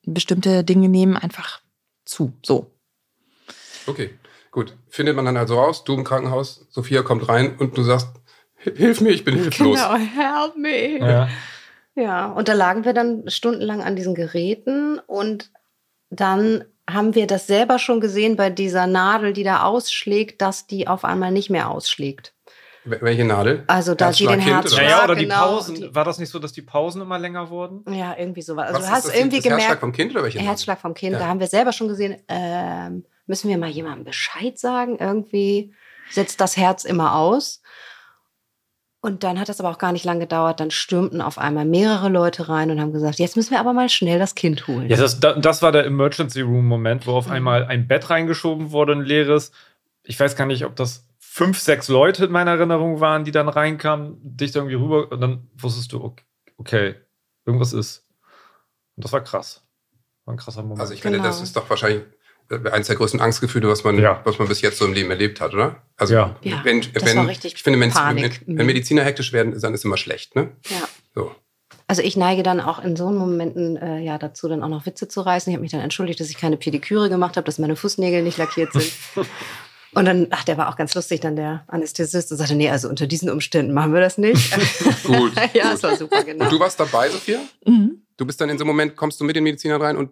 [0.06, 1.60] bestimmte Dinge nehmen einfach
[2.04, 2.32] zu.
[2.42, 2.72] So.
[3.86, 4.10] Okay,
[4.50, 4.76] gut.
[4.88, 8.08] Findet man dann also raus, du im Krankenhaus, Sophia kommt rein und du sagst,
[8.64, 9.78] "H- hilf mir, ich bin hilflos.
[9.78, 10.98] Genau, help me.
[10.98, 11.28] Ja.
[11.94, 15.52] Ja, und da lagen wir dann stundenlang an diesen Geräten und
[16.08, 20.88] dann haben wir das selber schon gesehen bei dieser Nadel, die da ausschlägt, dass die
[20.88, 22.31] auf einmal nicht mehr ausschlägt.
[22.84, 23.64] Wel- Welche Nadel?
[23.68, 24.90] Also da sie den Herzschlag, oder?
[24.90, 25.74] Naja, oder die genau, Pausen.
[25.76, 27.84] die- War das nicht so, dass die Pausen immer länger wurden?
[27.92, 28.68] Ja, irgendwie sowas.
[28.68, 30.48] Also Was du ist hast das, irgendwie das Herzschlag gemerkt, vom Kind oder welche Nadel?
[30.48, 31.18] Herzschlag vom Kind, Ja.
[31.20, 34.96] da haben wir selber schon gesehen, ähm, müssen wir mal jemandem Bescheid sagen?
[34.98, 35.72] Irgendwie
[36.10, 37.62] setzt das Herz immer aus.
[39.04, 40.60] Und dann hat das aber auch gar nicht lange gedauert.
[40.60, 43.88] Dann stürmten auf einmal mehrere Leute rein und haben gesagt, jetzt müssen wir aber mal
[43.88, 44.88] schnell das Kind holen.
[44.88, 47.32] Ja, das, da- das war der Emergency Room Moment, wo auf Mhm.
[47.32, 49.50] einmal ein Bett reingeschoben wurde, ein leeres.
[50.04, 53.48] Ich weiß gar nicht, ob das fünf, sechs Leute in meiner Erinnerung waren, die dann
[53.48, 56.24] reinkamen, dich da irgendwie rüber und dann wusstest du, okay,
[56.58, 56.94] okay
[57.46, 58.04] irgendwas ist.
[58.96, 59.62] Und das war krass.
[60.26, 60.80] War ein krasser Moment.
[60.80, 61.28] Also ich finde, Genau.
[61.30, 62.02] das ist doch wahrscheinlich
[62.50, 64.20] äh, eines der größten Angstgefühle, was man, Ja.
[64.24, 65.82] was man bis jetzt so im Leben erlebt hat, oder?
[65.96, 66.36] Also Ja.
[66.42, 68.42] Ja, wenn, das wenn war richtig ich finde, wenn, Panik.
[68.46, 70.50] wenn, wenn Mediziner hektisch werden, dann ist immer schlecht, ne?
[70.68, 70.86] Ja.
[71.14, 71.34] So.
[71.86, 75.08] Also ich neige dann auch in so Momenten äh, ja dazu, dann auch noch Witze
[75.08, 75.50] zu reißen.
[75.50, 78.36] Ich habe mich dann entschuldigt, dass ich keine Pediküre gemacht habe, dass meine Fußnägel nicht
[78.36, 78.92] lackiert sind.
[79.94, 82.88] Und dann, ach, der war auch ganz lustig, dann der Anästhesist und sagte, nee, also
[82.88, 84.52] unter diesen Umständen machen wir das nicht.
[85.04, 85.32] Gut.
[85.54, 85.72] ja, gut.
[85.72, 86.44] das war super, genau.
[86.44, 87.40] Und du warst dabei, Sophia?
[87.66, 88.02] Mhm.
[88.16, 90.10] Du bist dann in so einem Moment, kommst du mit den Medizinern rein und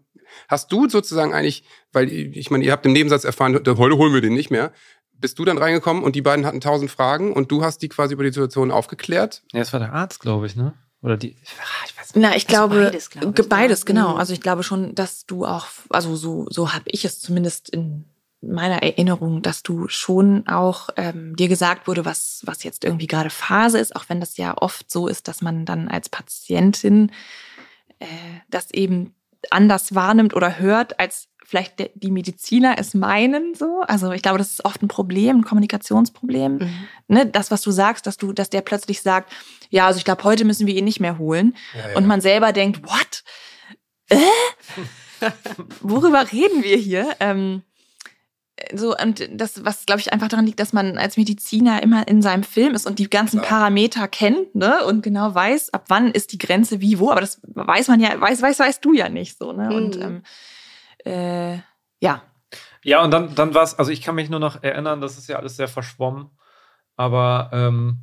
[0.49, 4.21] hast du sozusagen eigentlich, weil ich meine, ihr habt im Nebensatz erfahren, heute holen wir
[4.21, 4.73] den nicht mehr.
[5.19, 8.15] Bist du dann reingekommen und die beiden hatten tausend Fragen und du hast die quasi
[8.15, 9.43] über die Situation aufgeklärt?
[9.53, 10.75] ja, das war der Arzt, glaube ich, ne?
[11.03, 11.37] Oder die.
[11.43, 13.85] Ich weiß Na, ich Also glaube, beides, glaub ich, beides, ja.
[13.87, 14.13] genau.
[14.13, 14.17] Mhm.
[14.19, 18.05] Also ich glaube schon, dass du auch, also so, so habe ich es zumindest in
[18.43, 23.31] meiner Erinnerung, dass du schon auch ähm, dir gesagt wurde, was, was jetzt irgendwie gerade
[23.31, 27.13] Phase ist, auch wenn das ja oft so ist, dass man dann als Patientin
[27.99, 28.07] äh,
[28.49, 29.15] das eben
[29.51, 33.83] anders wahrnimmt oder hört, als vielleicht die Mediziner es meinen so.
[33.89, 36.59] Also ich glaube, das ist oft ein Problem, ein Kommunikationsproblem.
[36.59, 36.89] Mhm.
[37.09, 39.33] Ne, das, was du sagst, dass du, dass der plötzlich sagt,
[39.69, 41.57] ja, also ich glaube, heute müssen wir ihn nicht mehr holen.
[41.97, 43.25] Und man selber denkt, what?
[44.09, 44.17] Äh?
[45.81, 47.17] Worüber reden wir hier?
[47.19, 47.63] Ähm,
[48.75, 52.23] so, und das, was, glaube ich, einfach daran liegt, dass man als Mediziner immer in
[52.23, 53.61] seinem Film ist und die ganzen Klar.
[53.61, 54.85] Parameter kennt, ne?
[54.85, 57.11] Und genau weiß, ab wann ist die Grenze wie wo.
[57.11, 59.75] Aber das weiß man ja, weiß, weiß, weißt du ja nicht so, ne?
[59.75, 60.23] Und Mhm.
[61.07, 61.59] ähm, äh,
[62.01, 62.23] ja.
[62.83, 65.29] Ja, und dann, dann war es, also ich kann mich nur noch erinnern, das ist
[65.29, 66.31] ja alles sehr verschwommen,
[66.97, 67.99] aber ähm,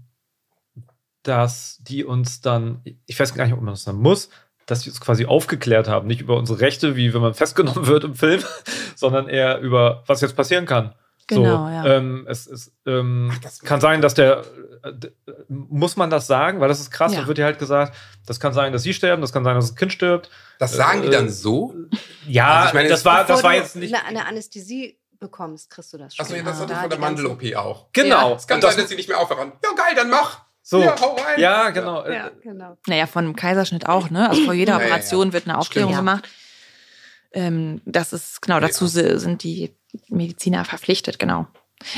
[1.23, 4.29] dass die uns dann, ich weiß gar nicht, ob man das dann muss,
[4.67, 8.03] dass die uns quasi aufgeklärt haben, nicht über unsere Rechte, wie wenn man festgenommen wird
[8.03, 8.43] im Film,
[8.95, 10.93] sondern eher über, was jetzt passieren kann.
[11.29, 11.85] Genau, so, ja.
[11.97, 14.43] Ähm, es es ähm, Ach, kann sein, dass der,
[14.83, 15.11] äh, äh,
[15.49, 16.61] muss man das sagen?
[16.61, 17.21] Weil das ist krass, Ja.
[17.21, 19.67] da wird ja halt gesagt, das kann sein, dass sie sterben, das kann sein, dass
[19.67, 20.29] das Kind stirbt.
[20.59, 21.73] Das sagen die Äh, dann so?
[22.27, 23.93] Ja, Also ich meine, das war, das war du jetzt nicht.
[23.93, 26.23] Eine, eine Anästhesie bekommst, kriegst du das schon.
[26.25, 27.87] Achso, ja, das Ja, hat da von der die Mandel-OP auch.
[27.91, 28.35] Genau.
[28.35, 29.51] Es kann sein, dass sie nicht mehr aufhören.
[29.63, 30.46] Ja, geil, dann mach.
[30.69, 30.81] So.
[30.81, 31.39] Ja, hau rein.
[31.39, 32.05] Ja, genau.
[32.05, 32.75] Ja, genau.
[32.87, 34.29] Naja, von einem Kaiserschnitt auch, ne?
[34.29, 35.33] Also vor jeder Ja, Operation ja.
[35.33, 36.05] wird eine Aufklärung Stimmt.
[36.05, 36.29] gemacht.
[37.31, 39.73] Ähm, das ist, genau, dazu sind die
[40.09, 41.47] Mediziner verpflichtet, genau.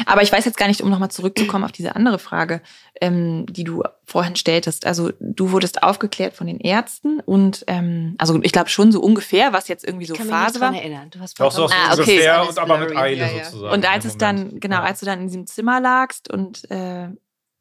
[0.06, 2.62] Aber ich weiß jetzt gar nicht, um nochmal zurückzukommen auf diese andere Frage,
[3.02, 4.86] ähm, die du vorhin stelltest.
[4.86, 9.52] Also du wurdest aufgeklärt von den Ärzten und ähm, also ich glaube schon so ungefähr,
[9.52, 10.76] was jetzt irgendwie so Ich kann mich nicht Phase war.
[10.76, 11.10] erinnern.
[11.10, 12.00] Du hast Auch so Ah, okay.
[12.02, 12.96] ungefähr und aber mit.
[12.96, 13.46] Eile Ja, ja.
[13.46, 13.74] sozusagen.
[13.74, 17.08] Und als es dann, genau, als du dann in diesem Zimmer lagst und äh,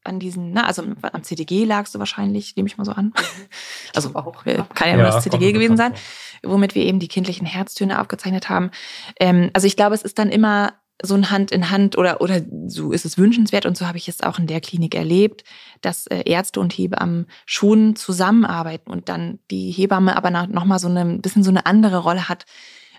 [0.09, 3.13] an diesen, ne, also am CTG lagst du wahrscheinlich, nehme ich mal so an.
[3.95, 4.45] Also auch.
[4.47, 5.95] äh, kann ja Ja, nur das kommt CTG mir gewesen sein,
[6.43, 8.71] womit wir eben die kindlichen Herztöne aufgezeichnet haben.
[9.19, 12.43] Ähm, also ich glaube, es ist dann immer so ein Hand in Hand oder, oder
[12.67, 15.45] so ist es wünschenswert und so habe ich es auch in der Klinik erlebt,
[15.81, 21.01] dass äh, Ärzte und Hebammen schon zusammenarbeiten und dann die Hebamme aber nochmal so eine,
[21.01, 22.47] ein bisschen so eine andere Rolle hat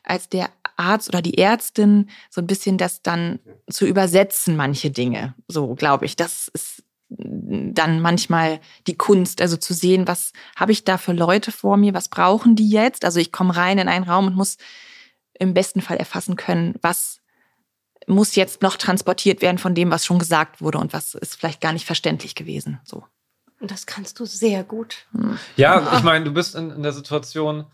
[0.03, 5.35] als der Arzt oder die Ärztin, so ein bisschen das dann zu übersetzen, manche Dinge.
[5.47, 6.15] So glaube ich.
[6.15, 6.78] Das ist
[7.09, 11.93] dann manchmal die Kunst, also zu sehen, was habe ich da für Leute vor mir,
[11.93, 13.03] was brauchen die jetzt?
[13.03, 14.57] Also ich komme rein in einen Raum und muss
[15.33, 17.21] im besten Fall erfassen können, was
[18.07, 21.61] muss jetzt noch transportiert werden von dem, was schon gesagt wurde und was ist vielleicht
[21.61, 22.79] gar nicht verständlich gewesen.
[22.83, 23.03] So.
[23.59, 25.05] Und das kannst du sehr gut.
[25.55, 27.65] Ja, ich meine, du bist in, in der Situation,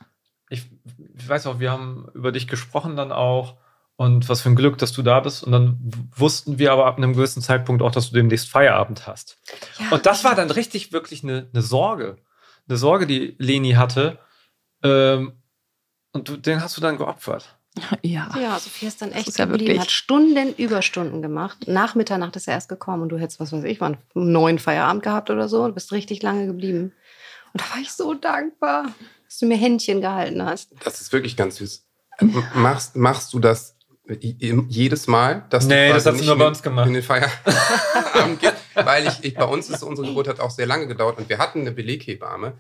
[0.50, 0.66] ich,
[1.16, 3.58] ich weiß auch, wir haben über dich gesprochen dann auch
[3.98, 5.44] und was für ein Glück, dass du da bist.
[5.44, 5.80] Und dann
[6.16, 9.38] wussten wir aber ab einem gewissen Zeitpunkt auch, dass du demnächst Feierabend hast.
[9.80, 9.90] Ja.
[9.92, 12.18] Und das war dann richtig wirklich eine, eine Sorge.
[12.68, 14.18] Eine Sorge, die Leni hatte.
[14.84, 15.34] Ähm,
[16.12, 17.58] und du, den hast du dann geopfert.
[18.02, 18.30] Ja.
[18.40, 21.68] Ja, Sophia ist dann echt ist ja geblieben, wirklich- hat Stunden Überstunden gemacht.
[21.68, 24.60] Nach Mitternacht ist er erst gekommen und du hättest, was weiß ich, wann, um neun
[24.60, 26.94] Feierabend gehabt oder so und bist richtig lange geblieben.
[27.54, 28.88] Und da war ich so dankbar,
[29.26, 30.72] dass du mir Händchen gehalten hast.
[30.86, 31.86] Das ist wirklich ganz süß.
[32.20, 33.75] M- Machst, machst du das
[34.08, 35.46] jedes Mal?
[35.50, 36.88] Dass Nee, du das hat sie nicht nur in bei den- uns gemacht.
[36.88, 37.40] In den Feierabend
[38.42, 38.54] gehst?
[38.76, 41.38] Weil ich, ich, bei uns ist unsere Geburt hat auch sehr lange gedauert und wir
[41.38, 42.54] hatten eine Beleghebamme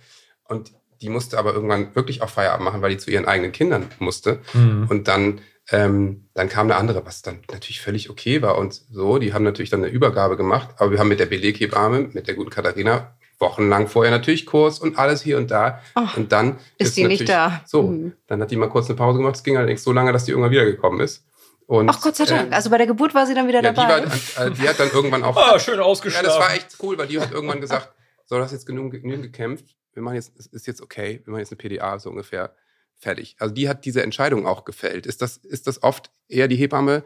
[0.47, 3.87] und die musste aber irgendwann wirklich auch Feierabend machen, weil die zu ihren eigenen Kindern
[3.99, 4.39] musste.
[4.53, 4.87] Mhm.
[4.89, 9.17] Und dann, ähm, dann kam eine andere, was dann natürlich völlig okay war und so.
[9.19, 12.35] Die haben natürlich dann eine Übergabe gemacht, aber wir haben mit der Beleghebamme, mit der
[12.35, 15.81] guten Katharina, wochenlang vorher natürlich Kurs und alles hier und da.
[15.95, 17.61] Ach, und dann ist die nicht da.
[17.65, 18.13] So, Mhm.
[18.27, 19.35] dann hat die mal kurz eine Pause gemacht.
[19.35, 21.25] Es ging allerdings so lange, dass die irgendwann wiedergekommen ist.
[21.67, 22.51] Und, Ach Gott sei Dank.
[22.51, 24.05] äh, Also bei der Geburt war sie dann wieder ja, die, dabei.
[24.35, 25.35] war, äh, die hat dann irgendwann auch.
[25.55, 26.25] Ah, schön ja, ausgeschlafen.
[26.27, 27.91] das war echt cool, weil die hat irgendwann gesagt,
[28.25, 29.75] so, du hast jetzt genug, genug gekämpft.
[29.93, 31.21] Wir machen jetzt, es ist jetzt okay.
[31.23, 32.53] Wir machen jetzt eine PDA so ungefähr
[32.97, 33.35] fertig.
[33.39, 35.05] Also die hat diese Entscheidung auch gefällt.
[35.05, 37.03] Ist das, ist das oft eher die Hebamme,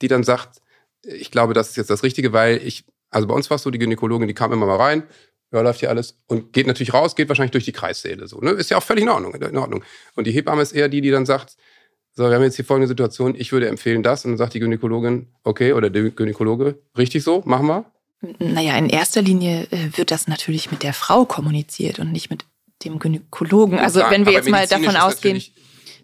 [0.00, 0.60] die dann sagt,
[1.02, 3.70] ich glaube, das ist jetzt das Richtige, weil ich, also bei uns war es so,
[3.70, 5.04] die Gynäkologin, die kam immer mal rein,
[5.50, 8.38] ja, läuft hier alles und geht natürlich raus, geht wahrscheinlich durch die Kreissäle so.
[8.40, 8.50] Ne?
[8.50, 9.82] Ist ja auch völlig in Ordnung, in Ordnung.
[10.14, 11.56] Und die Hebamme ist eher die, die dann sagt,
[12.18, 14.24] so, wir haben jetzt die folgende Situation, ich würde empfehlen das.
[14.24, 17.84] Und dann sagt die Gynäkologin, okay, oder der Gynäkologe, richtig so, machen wir.
[18.40, 22.44] Naja, in erster Linie äh, wird das natürlich mit der Frau kommuniziert und nicht mit
[22.84, 23.78] dem Gynäkologen.
[23.78, 25.40] Also wenn wir aber jetzt mal davon ausgehen,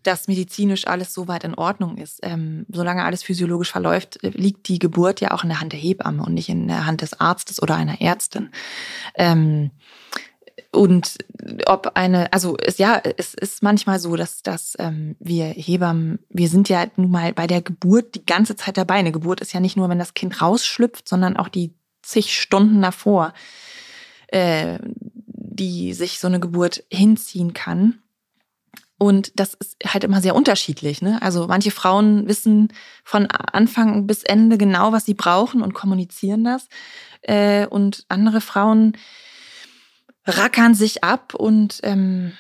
[0.05, 4.79] dass medizinisch alles soweit in Ordnung ist, ähm, solange alles physiologisch verläuft, äh, liegt die
[4.79, 7.61] Geburt ja auch in der Hand der Hebamme und nicht in der Hand des Arztes
[7.61, 8.51] oder einer Ärztin.
[9.17, 9.73] Ähm,
[10.75, 11.19] und
[11.67, 16.49] ob eine, also es, ja, es ist manchmal so, dass, dass ähm, wir Hebammen, wir
[16.49, 18.95] sind ja nun mal bei der Geburt die ganze Zeit dabei.
[18.95, 22.83] Eine Geburt ist ja nicht nur, wenn das Kind rausschlüpft, sondern auch die zig Stunden
[22.83, 23.33] davor,
[24.29, 24.79] äh,
[25.27, 28.01] die sich so eine Geburt hinziehen kann.
[28.97, 31.03] Und das ist halt immer sehr unterschiedlich.
[31.03, 31.21] Ne?
[31.21, 36.69] Also manche Frauen wissen von Anfang bis Ende genau, was sie brauchen und kommunizieren das.
[37.23, 38.97] Äh, und andere Frauen
[40.27, 42.33] rackern sich ab und ähm,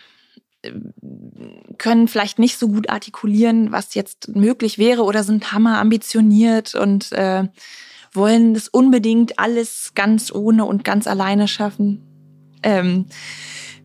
[1.79, 7.13] können vielleicht nicht so gut artikulieren, was jetzt möglich wäre oder sind hammer ambitioniert und
[7.13, 7.45] äh,
[8.13, 12.01] wollen das unbedingt alles ganz ohne und ganz alleine schaffen.
[12.63, 13.07] Ähm,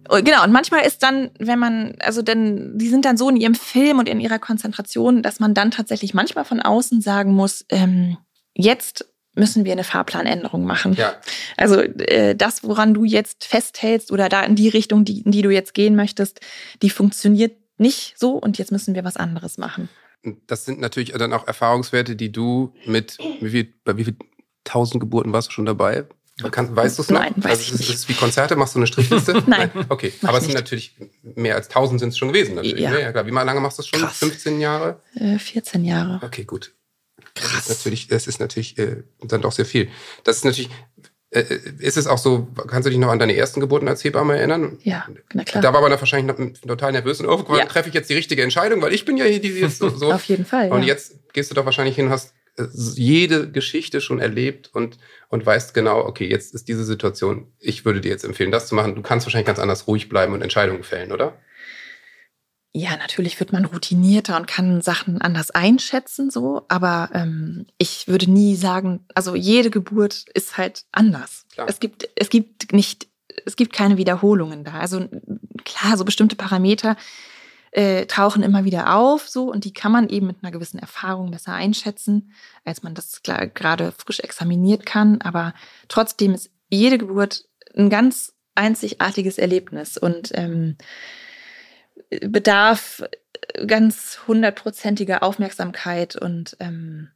[0.07, 3.55] genau, und manchmal ist dann, wenn man, also denn, die sind dann so in ihrem
[3.55, 8.17] Film und in ihrer Konzentration, dass man dann tatsächlich manchmal von außen sagen muss, ähm,
[8.53, 10.93] jetzt müssen wir eine Fahrplanänderung machen.
[10.93, 11.15] Ja,
[11.57, 15.41] Also äh, das, woran du jetzt festhältst oder da in die Richtung, die, in die
[15.41, 16.41] du jetzt gehen möchtest,
[16.81, 19.89] die funktioniert nicht so und jetzt müssen wir was anderes machen.
[20.47, 24.17] Das sind natürlich dann auch Erfahrungswerte, die du mit, wie viel, bei wie viel
[24.65, 26.05] tausend Geburten warst du schon dabei?
[26.51, 27.19] Kann, weißt du es noch?
[27.19, 27.89] Nein, weiß also ich ist, nicht.
[27.89, 28.55] Ist es wie Konzerte?
[28.55, 29.43] Machst du eine Strichliste?
[29.47, 30.95] Nein, Okay, mach aber es sind natürlich
[31.35, 32.55] mehr als tausend sind es schon gewesen.
[32.55, 32.79] Natürlich.
[32.79, 32.97] Ja.
[32.97, 33.25] Ja klar.
[33.25, 33.99] Wie lange machst du das schon?
[33.99, 34.19] Krass.
[34.19, 35.01] 15 Jahre?
[35.15, 36.21] Äh, 14 Jahre.
[36.23, 36.73] Okay, gut.
[37.35, 39.89] Das ist natürlich, das ist natürlich äh, dann doch sehr viel.
[40.23, 40.69] Das ist natürlich,
[41.31, 41.43] äh,
[41.79, 44.79] ist es auch so, kannst du dich noch an deine ersten Geburten als Hebamme erinnern?
[44.83, 45.61] Ja, na klar.
[45.61, 47.65] Da war man dann wahrscheinlich noch total nervös und oh, Ja.
[47.65, 49.89] treffe ich jetzt die richtige Entscheidung, weil ich bin ja hier die die jetzt so.
[49.89, 50.11] so.
[50.13, 50.71] Auf jeden Fall.
[50.71, 50.87] Und ja.
[50.87, 54.97] jetzt gehst du doch wahrscheinlich hin und hast äh, jede Geschichte schon erlebt und,
[55.29, 58.75] und weißt genau, okay, jetzt ist diese Situation, ich würde dir jetzt empfehlen, das zu
[58.75, 58.95] machen.
[58.95, 61.37] Du kannst wahrscheinlich ganz anders ruhig bleiben und Entscheidungen fällen, oder?
[62.71, 66.65] Ja, natürlich wird man routinierter und kann Sachen anders einschätzen, so.
[66.67, 71.45] Aber ähm, ich würde nie sagen, also jede Geburt ist halt anders.
[71.51, 71.67] Klar.
[71.67, 73.07] Es gibt, es gibt nicht,
[73.45, 74.73] es gibt keine Wiederholungen da.
[74.73, 75.07] Also
[75.65, 76.95] klar, so bestimmte Parameter
[77.71, 81.31] äh, tauchen immer wieder auf, so und die kann man eben mit einer gewissen Erfahrung
[81.31, 82.33] besser einschätzen,
[82.65, 85.21] als man das gerade frisch examiniert kann.
[85.21, 85.55] Aber
[85.87, 90.77] trotzdem ist jede Geburt ein ganz einzigartiges Erlebnis und ähm,
[92.21, 93.03] bedarf
[93.65, 97.09] ganz hundertprozentiger Aufmerksamkeit und ähm,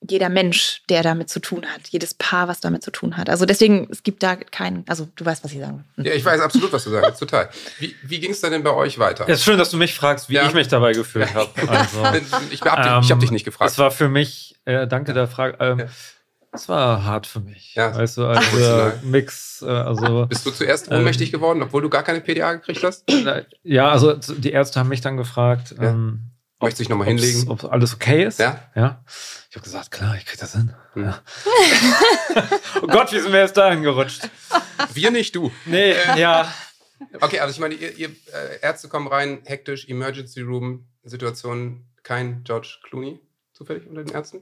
[0.00, 3.28] jeder Mensch, der damit zu tun hat, jedes Paar, was damit zu tun hat.
[3.28, 6.06] Also deswegen, es gibt da keinen, also du weißt, was ich sagen will.
[6.06, 7.48] Ja, ich weiß absolut, was du sagst, total.
[7.80, 9.24] Wie, wie ging es denn bei euch weiter?
[9.28, 10.46] Es ist schön, dass du mich fragst, wie Ja.
[10.46, 11.50] ich mich dabei gefühlt habe.
[11.68, 12.04] Also,
[12.50, 13.72] ich hab, dich, ich hab dich nicht gefragt.
[13.72, 15.86] Es war für mich, äh, danke der Frage, ähm, Ja.
[16.52, 17.74] Es war hart für mich.
[17.74, 17.94] Ja.
[17.96, 18.90] Weißt du, also Emotional.
[18.90, 20.98] der Mix, äh, also Bist du zuerst Ähm.
[20.98, 23.08] ohnmächtig geworden, obwohl du gar keine PDA gekriegt hast?
[23.10, 25.90] äh, ja, also die Ärzte haben mich dann gefragt, Ja.
[25.90, 26.30] ähm,
[26.60, 27.48] Möchtest du dich nochmal hinlegen?
[27.48, 28.40] Ob alles okay ist.
[28.40, 28.58] Ja?
[28.74, 29.04] Ja.
[29.48, 30.74] Ich habe gesagt, klar, ich krieg das hin.
[30.94, 31.04] Hm.
[31.04, 31.22] Ja.
[32.82, 34.28] oh Gott, wie sind wir jetzt dahin gerutscht?
[34.92, 35.52] Wir nicht, du.
[35.66, 36.52] Nee, ja.
[37.20, 42.42] Okay, also ich meine, ihr, ihr äh, Ärzte kommen rein, hektisch, Emergency Room, Situation, kein
[42.42, 43.20] George Clooney
[43.58, 44.38] zufällig unter den Ärzten?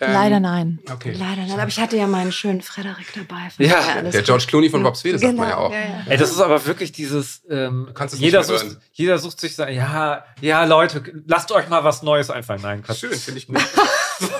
[0.00, 0.80] Ähm, Leider nein.
[0.92, 1.12] Okay.
[1.16, 1.52] Leider nicht.
[1.52, 3.48] Aber ich hatte ja meinen schönen Frederik dabei.
[3.58, 4.22] Ja, Der.
[4.22, 5.70] George Clooney von Bob's Wede, sagt man ja auch.
[5.72, 6.02] Ja, ja.
[6.08, 8.76] Ey, das ist aber wirklich dieses, ähm, kannst es jeder, sucht, hören.
[8.92, 12.60] jeder sucht sich, sein- ja, ja, Leute, lasst euch mal was Neues einfallen.
[12.62, 12.98] Nein, Quatsch.
[12.98, 13.56] Schön, finde ich gut.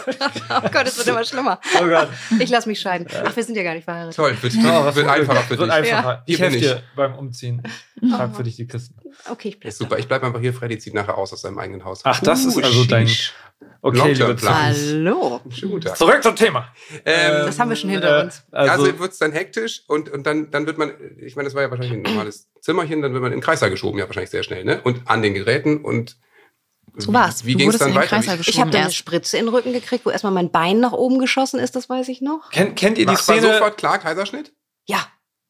[0.07, 1.61] Oh Gott, es wird immer schlimmer.
[1.81, 2.09] Oh Gott.
[2.39, 3.07] Ich lasse mich scheiden.
[3.25, 4.17] Ach, wir sind ja gar nicht verheiratet.
[4.17, 5.73] Toll, wird, Oh, wird einfacher für Wird dich.
[5.73, 6.23] einfacher.
[6.27, 6.73] Ich Hier bin helfe ich.
[6.73, 7.63] dir beim Umziehen.
[8.11, 8.95] Trag für dich die Kisten.
[9.31, 10.53] Okay, ich bleib Ist super, ich bleibe einfach hier.
[10.53, 12.01] Freddy zieht nachher aus aus seinem eigenen Haus.
[12.05, 13.09] Ach, das ist Uh, also dein.
[13.81, 14.37] Okay, liebe.
[14.45, 15.41] Hallo.
[15.49, 15.97] Schönen guten Tag.
[15.97, 16.69] Zurück zum Thema.
[17.05, 18.43] Ähm, Das haben wir schon hinter Äh, uns.
[18.51, 21.55] Also, Also, wird es dann hektisch und, und dann, dann wird man, ich meine, das
[21.55, 24.31] war ja wahrscheinlich ein normales Zimmerchen, dann wird man in den Kreißsaal geschoben, ja wahrscheinlich
[24.31, 24.81] sehr schnell, ne?
[24.83, 26.17] Und an den Geräten und
[26.99, 27.45] So war's.
[27.45, 28.23] Wie Du ging es dann weiter?
[28.23, 28.91] Wie- Ich habe eine.
[28.91, 32.09] Spritze in den Rücken gekriegt, wo erstmal mein Bein nach oben geschossen ist, das weiß
[32.09, 32.51] ich noch.
[32.51, 33.53] kennt, kennt ihr die Szene?
[33.55, 34.53] sofort klar, Kaiserschnitt?
[34.87, 35.07] Ja,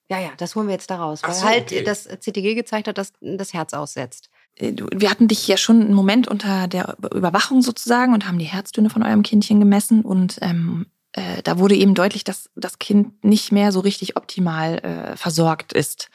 [0.08, 1.20] ja, ja, das holen wir jetzt da raus.
[1.22, 1.82] Weil so, halt okay.
[1.82, 4.28] das CTG gezeigt hat, dass das Herz aussetzt.
[4.56, 8.44] Äh, Wir hatten dich ja schon einen Moment unter der Überwachung sozusagen und haben die
[8.44, 13.24] Herztöne von eurem Kindchen gemessen und ähm, äh, da wurde eben deutlich, dass das Kind
[13.24, 16.08] nicht mehr so richtig optimal äh, versorgt ist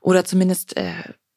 [0.00, 0.92] oder zumindest äh,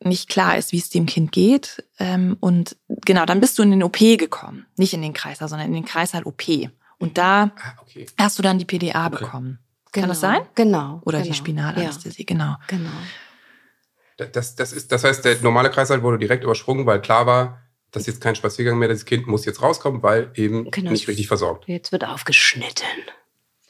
[0.05, 1.83] nicht klar ist, wie es dem Kind geht.
[1.99, 5.67] Ähm, und genau, dann bist du in den OP gekommen, nicht in den Kreißsaal, sondern
[5.67, 6.43] in den Kreißsaal OP.
[6.99, 8.05] Und da Ah, okay.
[8.17, 9.17] hast du dann die PDA Okay.
[9.17, 9.59] bekommen.
[9.91, 10.03] Genau.
[10.03, 10.41] Kann das sein?
[10.55, 11.01] Genau.
[11.05, 11.31] Oder genau.
[11.31, 12.43] die Spinalanästhesie, genau.
[12.45, 12.89] Ja, genau.
[14.31, 17.61] Das, das, ist, das heißt, der normale Kreißsaal wurde direkt übersprungen, weil klar war,
[17.91, 20.91] das ist jetzt kein Spaziergang mehr, das Kind muss jetzt rauskommen, weil eben Genau.
[20.91, 21.67] nicht richtig versorgt.
[21.67, 22.87] Jetzt wird aufgeschnitten.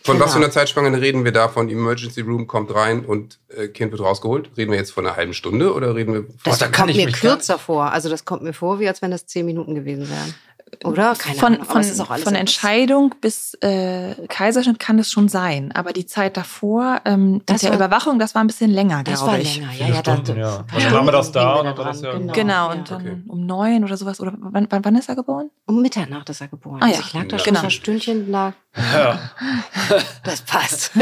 [0.05, 0.45] Von was für Genau.
[0.45, 1.47] einer Zeitspanne reden wir da?
[1.47, 4.49] Von Emergency Room kommt rein und äh, Kind wird rausgeholt?
[4.57, 7.09] Reden wir jetzt von einer halben Stunde oder reden wir Das da kann kommt mir
[7.11, 7.91] kürzer vor.
[7.91, 10.35] Also das kommt mir vor, wie als wenn das zehn Minuten gewesen wären.
[10.83, 11.15] Oder?
[11.15, 11.65] Keine von, Ahnung.
[11.65, 15.71] von, es ist auch alles von etwas- Entscheidung bis äh, Kaiserschnitt kann es schon sein.
[15.73, 19.03] Aber die Zeit davor, ähm, Das mit der war- Überwachung, das war ein bisschen länger,
[19.03, 19.57] Das glaube war ich.
[19.57, 19.71] länger.
[19.73, 20.57] Ja, Viele ja, da, Stunden, ja.
[20.59, 21.55] ein paar Wann waren wir das da?
[21.55, 22.65] Und dann war das ja- Genau, ja.
[22.71, 23.21] und dann Okay.
[23.27, 24.19] um neun oder sowas.
[24.19, 25.49] Oder wann, wann, wann ist er geboren?
[25.65, 26.79] Um Mitternacht ist er geboren.
[26.81, 27.43] Ah ja, Also ich lag da Ja.
[27.43, 27.65] schon Genau.
[27.65, 28.53] ein Stündchen lag.
[28.75, 29.19] Ja.
[30.23, 30.91] Das passt.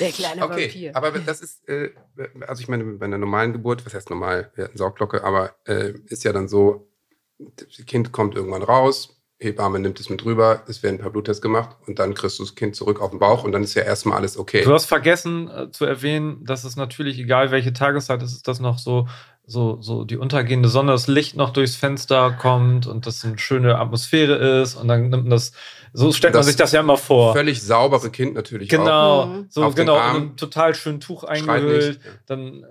[0.00, 0.96] Der kleine Okay, Vampir.
[0.96, 1.90] aber das ist, äh,
[2.46, 5.92] also ich meine, bei einer normalen Geburt, was heißt normal, wir hatten Saugglocke, aber äh,
[6.06, 6.88] ist ja dann so,
[7.56, 11.42] das Kind kommt irgendwann raus, Hebamme nimmt es mit rüber, es werden ein paar Bluttests
[11.42, 13.82] gemacht und dann kriegst du das Kind zurück auf den Bauch und dann ist ja
[13.82, 14.62] erstmal alles okay.
[14.62, 18.60] Du hast vergessen äh, zu erwähnen, dass es natürlich, egal welche Tageszeit es ist, dass
[18.60, 19.08] noch so,
[19.46, 23.78] so, so die untergehende Sonne, das Licht noch durchs Fenster kommt und das eine schöne
[23.78, 25.52] Atmosphäre ist und dann nimmt man das,
[25.92, 27.34] so stellt man Das sich das ja immer vor.
[27.34, 28.78] Völlig saubere Kind natürlich auch.
[28.78, 29.46] Genau, Mhm.
[29.50, 32.00] so genau, total schönen Tuch eingehüllt.
[32.26, 32.64] Dann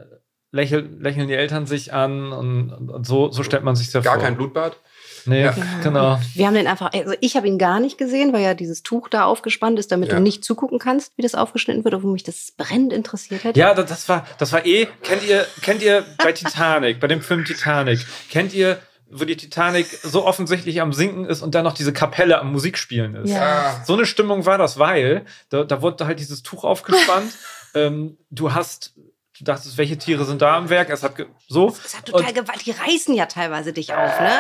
[0.53, 4.01] äh, lächel, lächeln die Eltern sich an und, und, so, so stellt man sich ja
[4.01, 4.23] Gar vor.
[4.23, 4.77] kein Blutbad.
[5.25, 5.55] Nee, Ja.
[5.81, 6.19] genau.
[6.35, 9.07] Wir haben den einfach, also ich habe ihn gar nicht gesehen, weil ja dieses Tuch
[9.07, 10.15] da aufgespannt ist, damit Ja.
[10.17, 13.57] du nicht zugucken kannst, wie das aufgeschnitten wird, obwohl mich das brennend interessiert hätte.
[13.59, 17.21] Ja, das, das war, das war eh, kennt ihr, kennt ihr bei Titanic, bei dem
[17.21, 21.73] Film Titanic, kennt ihr, wo die Titanic so offensichtlich am Sinken ist und dann noch
[21.75, 23.29] diese Kapelle am Musikspielen ist?
[23.31, 23.41] Ja.
[23.77, 27.31] Ah, So eine Stimmung war das, weil da, da wurde halt dieses Tuch aufgespannt.
[27.75, 28.93] ähm, du hast
[29.39, 30.91] Du dachtest, welche Tiere sind da am Werk?
[30.91, 31.15] Es hat
[31.47, 31.69] so.
[31.69, 32.63] Ist ja total gewalt.
[32.65, 34.31] Die reißen ja teilweise dich auf, ne?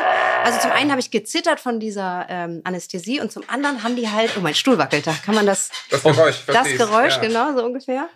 [0.43, 4.09] Also zum einen habe ich gezittert von dieser ähm, Anästhesie und zum anderen haben die
[4.09, 6.77] halt, oh mein Stuhl wackelt da, kann man das, Das Geräusch, das verstehst.
[6.77, 7.21] Geräusch, ja.
[7.21, 8.07] genau, so ungefähr?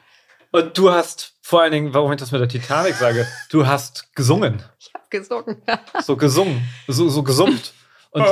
[0.52, 4.14] Und du hast vor allen Dingen, warum ich das mit der Titanic sage, du hast
[4.16, 4.62] gesungen.
[4.80, 5.62] Ich habe gesungen.
[6.04, 6.68] So gesungen.
[6.88, 7.74] So, so gesummt.
[8.12, 8.24] Und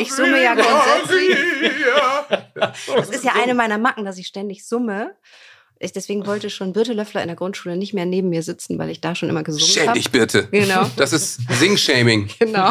[0.00, 1.36] Ich summe ja grundsätzlich.
[2.96, 5.14] Das ist ja eine meiner Macken, dass ich ständig summe.
[5.80, 8.90] Ich deswegen wollte schon Birte Löffler in der Grundschule nicht mehr neben mir sitzen, weil
[8.90, 9.98] ich da schon immer gesungen Schäm habe.
[9.98, 10.48] dich bitte.
[10.50, 10.88] Genau.
[10.96, 12.28] Das ist Sing-Shaming.
[12.38, 12.70] Genau.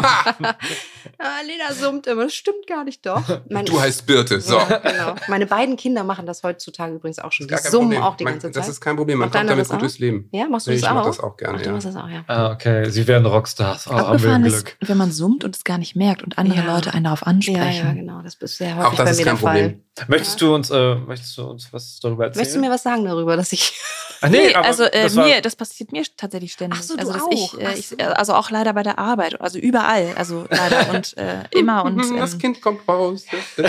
[1.18, 2.24] ah, Lena summt immer.
[2.24, 3.22] Das stimmt gar nicht doch.
[3.48, 4.40] Mein, Du heißt Birte.
[4.40, 4.56] So.
[4.58, 5.14] Ja, genau.
[5.28, 7.48] Meine beiden Kinder machen das heutzutage übrigens auch schon.
[7.48, 8.02] Die summen Problem.
[8.02, 8.56] auch die Man- ganze Zeit.
[8.56, 9.18] Das ist kein Problem.
[9.18, 9.80] Man Macht kommt damit gut auch?
[9.80, 10.28] durchs Leben.
[10.32, 10.94] ja, machst du Nee, das ich auch?
[10.94, 11.72] mach das auch gerne, Ach, du ja.
[11.72, 12.24] machst das auch, ja.
[12.26, 13.86] ah, okay, sie werden Rockstars.
[13.86, 14.76] Oh, haben wir Abgefahren ist, Glück.
[14.88, 16.74] wenn man summt und es gar nicht merkt und andere Ja.
[16.74, 17.86] Leute einen darauf Ja, ansprechen.
[17.86, 18.22] ja, genau.
[18.22, 19.60] Das ist sehr Auch häufig das bei ist mir kein der Fall.
[19.62, 19.80] Problem.
[20.08, 22.40] Möchtest du uns, äh, möchtest du uns was darüber erzählen?
[22.40, 23.74] Möchtest du mir was sagen darüber, dass ich.
[24.20, 26.78] Ah, Nee, aber also äh, das mir, das passiert mir tatsächlich ständig.
[26.80, 27.30] Ach so, du also auch.
[27.30, 27.96] ich, äh, Ach ich, so.
[27.98, 32.32] also auch leider bei der Arbeit, also überall, also leider und äh, immer und das
[32.34, 33.24] ähm, Kind kommt raus.
[33.56, 33.62] äh,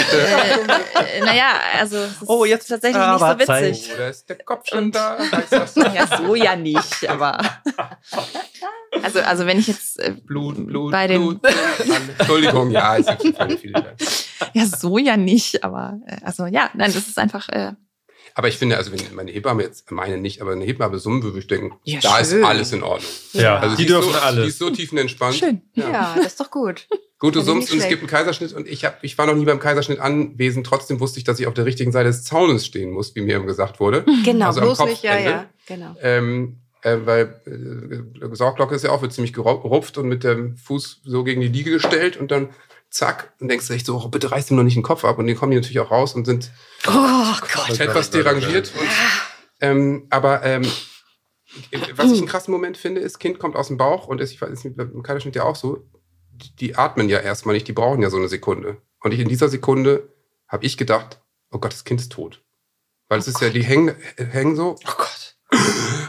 [1.24, 3.94] naja, also es ist Oh, jetzt tatsächlich nicht so witzig.
[3.94, 5.18] Oder ist der Kopf schon Und- da?
[5.50, 5.76] Das?
[5.76, 7.40] Ja, so ja nicht, aber
[9.04, 11.40] also also wenn ich jetzt äh, Blut, Blut, bei den Blut.
[12.18, 13.96] Entschuldigung, ja, es gibt viele, viele.
[14.54, 17.74] ja so ja nicht, aber äh, also ja, nein, das ist einfach äh,
[18.36, 21.40] Aber ich finde, also wenn meine Hebamme jetzt, meine nicht, aber eine Hebamme summen würde,
[21.40, 22.44] ich denken, Ja, da ist schön.
[22.44, 23.12] alles in Ordnung.
[23.34, 24.44] Ja, Also die ist dürfen so, alles.
[24.44, 25.36] die ist so tiefenentspannt.
[25.36, 25.62] schön.
[25.74, 26.88] Ja, das ist doch gut.
[27.26, 29.34] Gut, du Also summst und es gibt einen Kaiserschnitt und ich, hab, ich war noch
[29.36, 30.66] nie beim Kaiserschnitt anwesend.
[30.68, 33.36] Trotzdem wusste ich, dass ich auf der richtigen Seite des Zaunes stehen muss, wie mir
[33.36, 34.06] eben gesagt wurde.
[34.24, 35.32] Genau, Also am bloß nicht, ja, Kopfende.
[35.32, 35.46] ja.
[35.66, 35.96] Genau.
[36.02, 41.02] Ähm, äh, weil äh, Sorgglocke ist ja auch wird ziemlich gerupft und mit dem Fuß
[41.04, 42.50] so gegen die Liege gestellt und dann
[42.92, 45.18] zack und denkst du echt so, oh, bitte reiß ihm noch nicht den Kopf ab
[45.18, 46.52] und dann kommen die natürlich auch raus und sind
[46.88, 47.80] Oh Gott.
[47.80, 48.72] etwas derangiert.
[48.80, 48.88] Und,
[49.62, 50.62] ähm, aber ähm,
[51.96, 54.42] was ich einen krassen Moment finde, ist, Kind kommt aus dem Bauch und ist, ich
[54.42, 55.88] weiß nicht, beim Kaiserschnitt ja auch so,
[56.60, 58.82] die, atmen ja erstmal nicht, die brauchen ja so eine Sekunde.
[59.02, 60.10] Und ich, in dieser Sekunde
[60.48, 61.21] habe ich gedacht,
[61.52, 62.43] oh Gott, das Kind ist tot.
[63.08, 65.36] Weil es ist ja, die hängen, hängen so Oh Gott.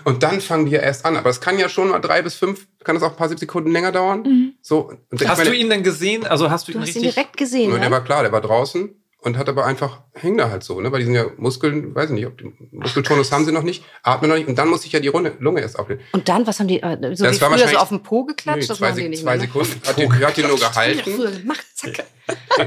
[0.04, 1.16] und dann fangen die ja erst an.
[1.16, 3.70] Aber es kann ja schon mal drei bis fünf, kann es auch ein paar Sekunden
[3.70, 4.22] länger dauern.
[4.22, 4.54] Mhm.
[4.62, 6.26] So, und Hast meine, du ihn denn gesehen?
[6.26, 7.90] Also hast du, Du ihn hast ihn direkt gesehen, der ne?
[7.90, 8.94] war klar, der war draußen
[9.26, 10.90] und hat aber einfach, hängen da halt so, ne?
[10.92, 13.84] Weil die sind ja Muskeln, weiß ich nicht, ob die Muskeltonus haben sie noch nicht,
[14.02, 16.00] atmen noch nicht und dann muss ich ja die Lunge, Lunge erst aufnehmen.
[16.12, 18.24] Und dann, was haben die, äh, so Das wie war früher so auf den Po
[18.24, 18.60] geklatscht?
[18.62, 19.46] Nee, das zwei, machen die nicht zwei mehr.
[19.46, 19.52] ne?
[19.52, 21.40] Sekunden hat die, hat die nur gehalten.
[21.42, 22.04] Gemacht, zack.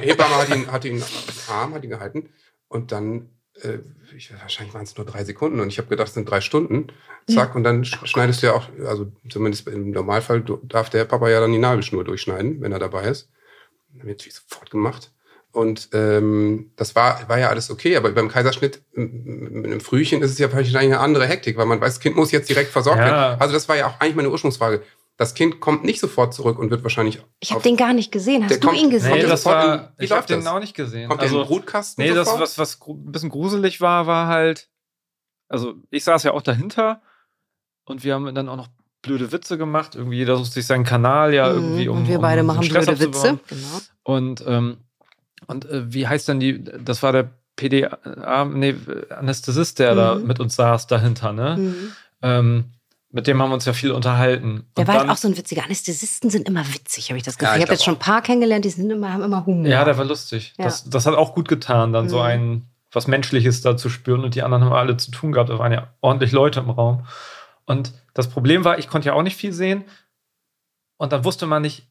[0.03, 1.03] Die Hebamme hat ihn, hat ihn
[1.49, 2.29] Arm, hat ihn gehalten
[2.67, 3.29] und dann,
[3.61, 3.79] äh,
[4.15, 6.87] ich, wahrscheinlich waren es nur drei Sekunden und ich habe gedacht, es sind drei Stunden.
[7.29, 11.29] Zack, und dann sch- schneidest du ja auch, also zumindest im Normalfall darf der Papa
[11.29, 13.29] ja dann die Nabelschnur durchschneiden, wenn er dabei ist.
[13.91, 15.11] Haben wir natürlich sofort gemacht.
[15.51, 20.31] Und ähm, das war, war ja alles okay, aber beim Kaiserschnitt mit einem Frühchen ist
[20.31, 22.99] es ja wahrscheinlich eine andere Hektik, weil man weiß, das Kind muss jetzt direkt versorgt
[22.99, 23.05] Ja.
[23.05, 23.41] werden.
[23.41, 24.83] Also das war ja auch eigentlich meine Ursprungsfrage.
[25.17, 27.19] Das Kind kommt nicht sofort zurück und wird wahrscheinlich.
[27.39, 28.43] Ich habe den gar nicht gesehen.
[28.45, 29.11] Hast du kommt- ihn gesehen?
[29.13, 30.47] Nee, das war, in- wie ich habe läuft den das?
[30.47, 31.09] auch nicht gesehen.
[31.09, 32.03] Kommt der in also, den Brutkasten?
[32.05, 32.41] nee, das, sofort?
[32.43, 34.69] was, was gru- ein bisschen gruselig war, war halt,
[35.49, 37.01] also ich saß ja auch dahinter
[37.85, 38.69] und wir haben dann auch noch
[39.01, 39.95] blöde Witze gemacht.
[39.95, 42.45] Irgendwie jeder sucht sich seinen Kanal ja irgendwie, Mhm, um und wir um beide den
[42.45, 43.29] machen Stress blöde Witze.
[43.31, 43.39] abzubauen.
[43.49, 43.81] Genau.
[44.03, 44.77] Und, ähm,
[45.47, 48.75] und äh, wie heißt denn die, das war der PDA, nee,
[49.09, 50.27] Anästhesist, der da Mhm.
[50.27, 51.57] mit uns saß dahinter, ne?
[51.57, 51.91] Mhm.
[52.21, 52.65] Ähm,
[53.11, 54.65] mit dem haben wir uns ja viel unterhalten.
[54.77, 55.63] Der Und war dann- halt auch so ein witziger.
[55.63, 57.51] Anästhesisten sind immer witzig, habe ich das Ja, Gefühl.
[57.53, 59.65] ich ich habe jetzt schon ein paar kennengelernt, die sind immer, haben immer Humor.
[59.67, 60.53] Ja, der war lustig.
[60.57, 60.65] Ja.
[60.65, 62.23] Das, das hat auch gut getan, dann so Mhm.
[62.23, 65.49] ein was Menschliches da zu spüren und die anderen haben alle zu tun gehabt.
[65.49, 67.05] Da waren ja ordentlich Leute im Raum.
[67.65, 69.83] Und das Problem war, ich konnte ja auch nicht viel sehen.
[70.97, 71.87] Und dann wusste man nicht,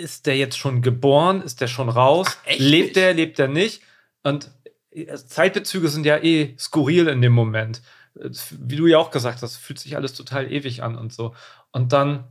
[0.00, 1.42] ist der jetzt schon geboren?
[1.42, 2.38] Ist der schon raus?
[2.44, 3.14] echt lebt der?
[3.14, 3.82] Lebt der nicht?
[4.22, 4.50] Und
[4.90, 7.82] äh, Zeitbezüge sind ja eh skurril in dem Moment.
[8.14, 11.34] Wie du ja auch gesagt hast, fühlt sich alles total ewig an und so.
[11.70, 12.24] Und dann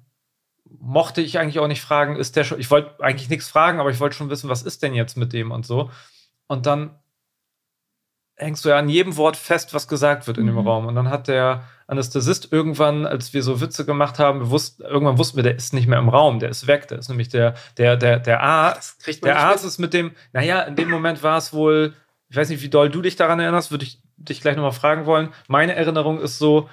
[0.66, 3.90] mochte ich eigentlich auch nicht fragen, ist der schon, ich wollte eigentlich nichts fragen, aber
[3.90, 5.90] ich wollte schon wissen, was ist denn jetzt mit dem und so.
[6.48, 7.00] Und dann
[8.40, 10.68] hängst du ja an jedem Wort fest, was gesagt wird in dem Mhm.
[10.68, 10.86] Raum.
[10.88, 15.18] Und dann hat der Anästhesist irgendwann, als wir so Witze gemacht haben, wir wussten, irgendwann
[15.18, 16.88] wussten wir, der ist nicht mehr im Raum, der ist weg.
[16.88, 18.96] Der ist nämlich der, der, der, der Arzt.
[18.98, 19.72] Das kriegt man Der Arzt mit.
[19.72, 21.94] ist mit dem, naja, in dem Moment war es wohl,
[22.30, 25.06] ich weiß nicht, wie doll du dich daran erinnerst, würde ich dich gleich nochmal fragen
[25.06, 25.30] wollen.
[25.48, 26.70] Meine Erinnerung ist so,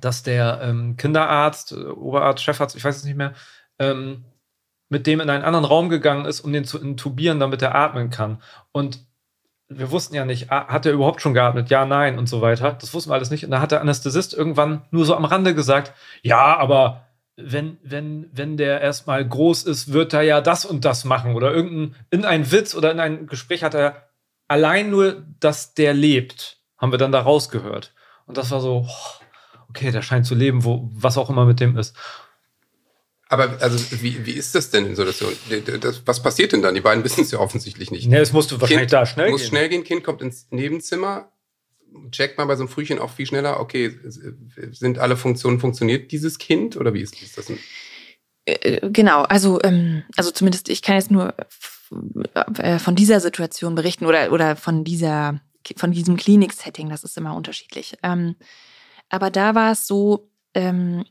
[0.00, 3.34] dass der ähm, Kinderarzt, äh, Oberarzt, Chefarzt, ich weiß es nicht mehr,
[3.78, 4.24] ähm,
[4.88, 8.10] mit dem in einen anderen Raum gegangen ist, um den zu intubieren, damit er atmen
[8.10, 8.40] kann.
[8.72, 9.00] Und
[9.68, 11.70] wir wussten ja nicht, ah, hat er überhaupt schon geatmet?
[11.70, 12.76] Ja, nein und so weiter.
[12.80, 13.44] Das wussten wir alles nicht.
[13.44, 18.28] Und da hat der Anästhesist irgendwann nur so am Rande gesagt, ja, aber wenn, wenn,
[18.32, 21.34] wenn der erstmal groß ist, wird er ja das und das machen.
[21.34, 24.08] Oder irgendein, in einen Witz oder in ein Gespräch hat er
[24.48, 27.92] allein nur, dass der lebt, haben wir dann da rausgehört.
[28.26, 29.24] Und das war so, oh,
[29.68, 31.96] okay, der scheint zu leben, wo, was auch immer mit dem ist.
[33.28, 35.80] Aber also wie, wie ist das denn in so einer Situation?
[35.80, 36.74] Das, was passiert denn dann?
[36.74, 38.08] Die beiden wissen es ja offensichtlich nicht.
[38.08, 39.48] Ne, es musste wahrscheinlich Kind da schnell muss gehen.
[39.48, 41.32] schnell gehen, Kind kommt ins Nebenzimmer,
[42.10, 43.96] checkt man bei so einem Frühchen auch viel schneller, okay,
[44.72, 47.46] sind alle Funktionen, funktioniert dieses Kind oder wie ist, ist das?
[47.46, 47.58] Denn?
[48.46, 51.34] Äh, Genau, also, ähm, also zumindest ich kann jetzt nur
[52.58, 55.40] äh, von dieser Situation berichten oder, oder von dieser,
[55.76, 57.96] von diesem Klinik-Setting, das ist immer unterschiedlich.
[58.02, 58.36] Ähm,
[59.08, 61.04] aber da war es so, ähm,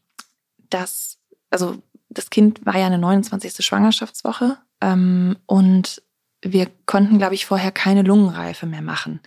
[0.70, 1.82] dass, also
[2.14, 3.66] das Kind war ja eine 29.
[3.66, 6.02] Schwangerschaftswoche ähm, und
[6.42, 9.22] wir konnten, glaube ich, vorher keine Lungenreife mehr machen.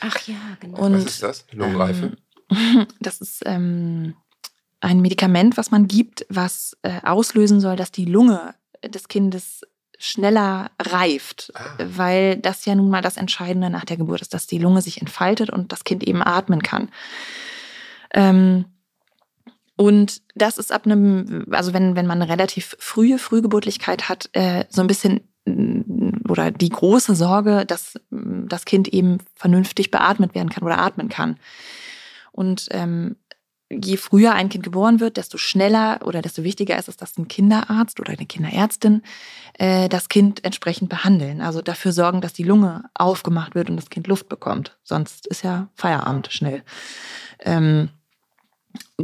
[0.00, 0.78] Ach ja, genau.
[0.78, 1.46] Und, was ist das?
[1.52, 2.16] Lungenreife?
[2.50, 4.14] Ähm, das ist ähm,
[4.80, 8.54] ein Medikament, was man gibt, was äh, auslösen soll, dass die Lunge
[8.86, 9.62] des Kindes
[9.98, 11.76] schneller reift, Ah.
[11.78, 15.00] weil das ja nun mal das Entscheidende nach der Geburt ist, dass die Lunge sich
[15.00, 16.90] entfaltet und das Kind eben atmen kann.
[18.12, 18.66] Ähm,
[19.76, 24.64] und das ist ab einem, also wenn, wenn man eine relativ frühe Frühgeburtlichkeit hat, äh,
[24.68, 30.34] so ein bisschen mm, oder die große Sorge, dass mm, das Kind eben vernünftig beatmet
[30.34, 31.38] werden kann oder atmen kann.
[32.30, 33.16] Und ähm,
[33.68, 37.26] je früher ein Kind geboren wird, desto schneller oder desto wichtiger ist es, dass ein
[37.26, 39.02] Kinderarzt oder eine Kinderärztin
[39.54, 41.40] äh, das Kind entsprechend behandeln.
[41.40, 44.78] Also dafür sorgen, dass die Lunge aufgemacht wird und das Kind Luft bekommt.
[44.84, 46.62] Sonst ist ja Feierabend schnell.
[47.40, 47.88] Ähm,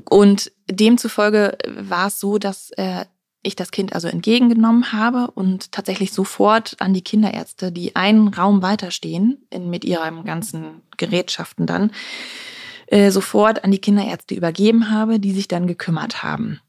[0.09, 3.05] und demzufolge war es so, dass äh,
[3.43, 8.62] ich das Kind also entgegengenommen habe und tatsächlich sofort an die Kinderärzte, die einen Raum
[8.62, 11.93] weiterstehen, in, mit ihren ganzen Gerätschaften dann,
[12.86, 16.61] äh, sofort an die Kinderärzte übergeben habe, die sich dann gekümmert haben.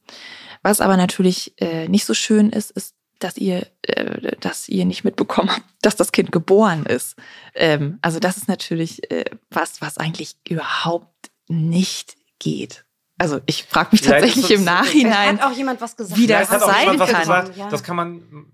[0.63, 5.03] Was aber natürlich äh, nicht so schön ist, ist, dass ihr, äh, dass ihr nicht
[5.03, 7.15] mitbekommen habt, dass das Kind geboren ist.
[7.53, 12.86] Ähm, also das ist natürlich äh, was, was eigentlich überhaupt nicht geht.
[13.22, 15.39] Also ich frage mich Vielleicht tatsächlich im Nachhinein.
[15.39, 16.19] Hat auch jemand was gesagt?
[16.19, 16.97] Wie das sein kann.
[16.97, 17.69] gesagt, Ja.
[17.69, 18.47] Das kann man,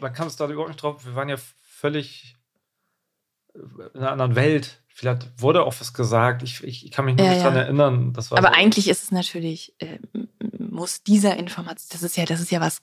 [0.00, 1.06] man kann es da überhaupt nicht drauf.
[1.06, 2.36] Wir waren ja völlig
[3.54, 4.82] in einer anderen Welt.
[4.88, 6.42] Vielleicht wurde auch was gesagt.
[6.42, 7.50] Ich, ich, kann mich Ja, nicht ja.
[7.50, 8.12] erinnern.
[8.14, 8.54] Das war Aber so.
[8.54, 10.00] eigentlich ist es natürlich, äh,
[10.58, 12.78] muss dieser Information, das ist ja, das ist ja was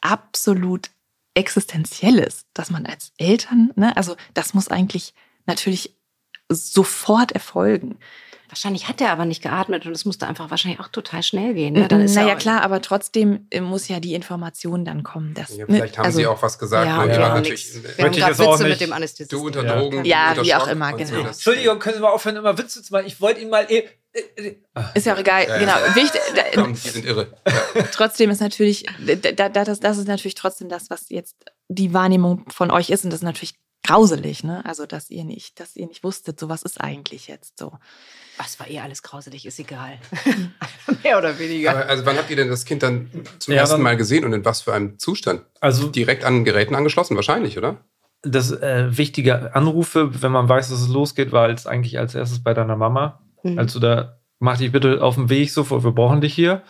[0.00, 0.88] absolut
[1.34, 5.12] Existenzielles, dass man als Eltern, ne, also das muss eigentlich
[5.46, 5.94] natürlich
[6.48, 7.98] sofort erfolgen.
[8.48, 11.74] Wahrscheinlich hat er aber nicht geatmet und es musste einfach wahrscheinlich auch total schnell gehen.
[11.74, 11.86] Ne?
[11.88, 15.34] Dann ist naja, klar, aber trotzdem äh, muss ja die Information dann kommen.
[15.34, 16.86] Dass, Ja, ne, vielleicht haben also- sie auch was gesagt.
[16.86, 17.12] Ja, ne?
[17.26, 17.74] auch natürlich.
[17.96, 19.38] Wir haben ich gerade Witze mit dem Anästhesisten.
[19.38, 19.76] du unter Ja.
[19.76, 21.22] Drogen, Ja, unter wie auch immer, so, genau.
[21.24, 23.04] das- Entschuldigung, können Sie mal aufhören, immer Witze zu machen?
[23.06, 23.66] Ich wollte Ihnen mal.
[23.70, 23.84] eh-.
[24.94, 25.58] Ist ja auch egal, Ja, ja.
[25.58, 25.94] genau.
[25.94, 27.28] Wichtig, da, Komm, die sind irre.
[27.74, 27.82] Ja.
[27.92, 28.86] trotzdem ist natürlich,
[29.36, 31.36] da, da, das, das ist natürlich trotzdem das, was jetzt
[31.68, 33.04] die Wahrnehmung von euch ist.
[33.04, 34.64] Und das ist natürlich grauselig, ne?
[34.64, 37.72] Also, dass ihr nicht, dass ihr nicht wusstet, so was ist eigentlich jetzt so.
[38.36, 39.98] Was war eh alles grauselig, ist egal.
[41.02, 41.70] Mehr oder weniger.
[41.70, 44.24] Aber also wann habt ihr denn das Kind dann zum Ja, ersten dann- Mal gesehen
[44.24, 45.42] und in was für einem Zustand?
[45.60, 47.84] Also, Direkt an Geräten angeschlossen, wahrscheinlich, oder?
[48.22, 52.42] das äh, wichtige Anrufe, wenn man weiß, dass es losgeht, war als eigentlich als erstes
[52.42, 53.22] bei deiner Mama.
[53.44, 53.60] Mhm.
[53.60, 56.62] Als du da, mach dich bitte auf den Weg sofort, wir brauchen dich hier.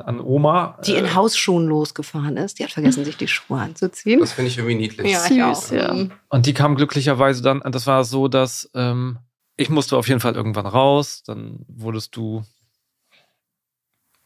[0.00, 0.78] An Oma.
[0.86, 2.58] die in äh, Hausschuhen losgefahren ist.
[2.58, 4.20] Die hat vergessen, sich die Schuhe anzuziehen.
[4.20, 5.12] Das finde ich irgendwie niedlich.
[5.12, 5.54] ja, ich auch.
[5.54, 5.92] Süß, ja.
[5.94, 6.12] Mhm.
[6.28, 9.18] Und die kam glücklicherweise dann, das war so, dass ähm,
[9.56, 12.44] ich musste auf jeden Fall irgendwann raus, dann wurdest du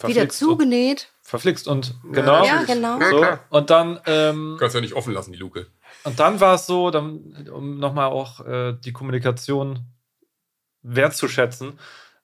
[0.05, 1.09] Wieder verflixt und, zugenäht.
[1.23, 2.45] verflixt und genau.
[2.45, 2.99] Ja, genau.
[3.11, 5.67] So, und dann ähm, Du kannst ja nicht offen lassen, die Luke.
[6.05, 9.81] und dann war es so, dann, um nochmal auch äh, die Kommunikation
[10.83, 11.79] wertzuschätzen,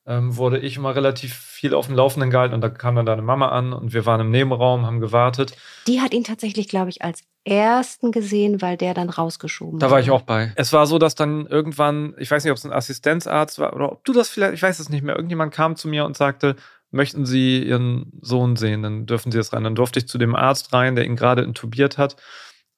[0.06, 3.22] ähm, wurde ich immer relativ viel auf dem Laufenden gehalten und da kam dann deine
[3.22, 5.56] Mama an und wir waren im Nebenraum, haben gewartet.
[5.86, 10.00] Die hat ihn tatsächlich, glaube ich, als ersten gesehen, weil der dann rausgeschoben Da war
[10.00, 10.52] ich auch bei.
[10.56, 13.92] Es war so, dass dann irgendwann, ich weiß nicht, ob es ein Assistenzarzt war oder
[13.92, 16.56] ob du das vielleicht, ich weiß es nicht mehr, irgendjemand kam zu mir und sagte,
[16.90, 19.64] möchten Sie Ihren Sohn sehen, dann dürfen Sie jetzt rein.
[19.64, 22.16] Dann durfte ich zu dem Arzt rein, der ihn gerade intubiert hat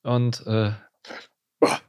[0.02, 0.72] und äh,
[1.60, 1.80] boah,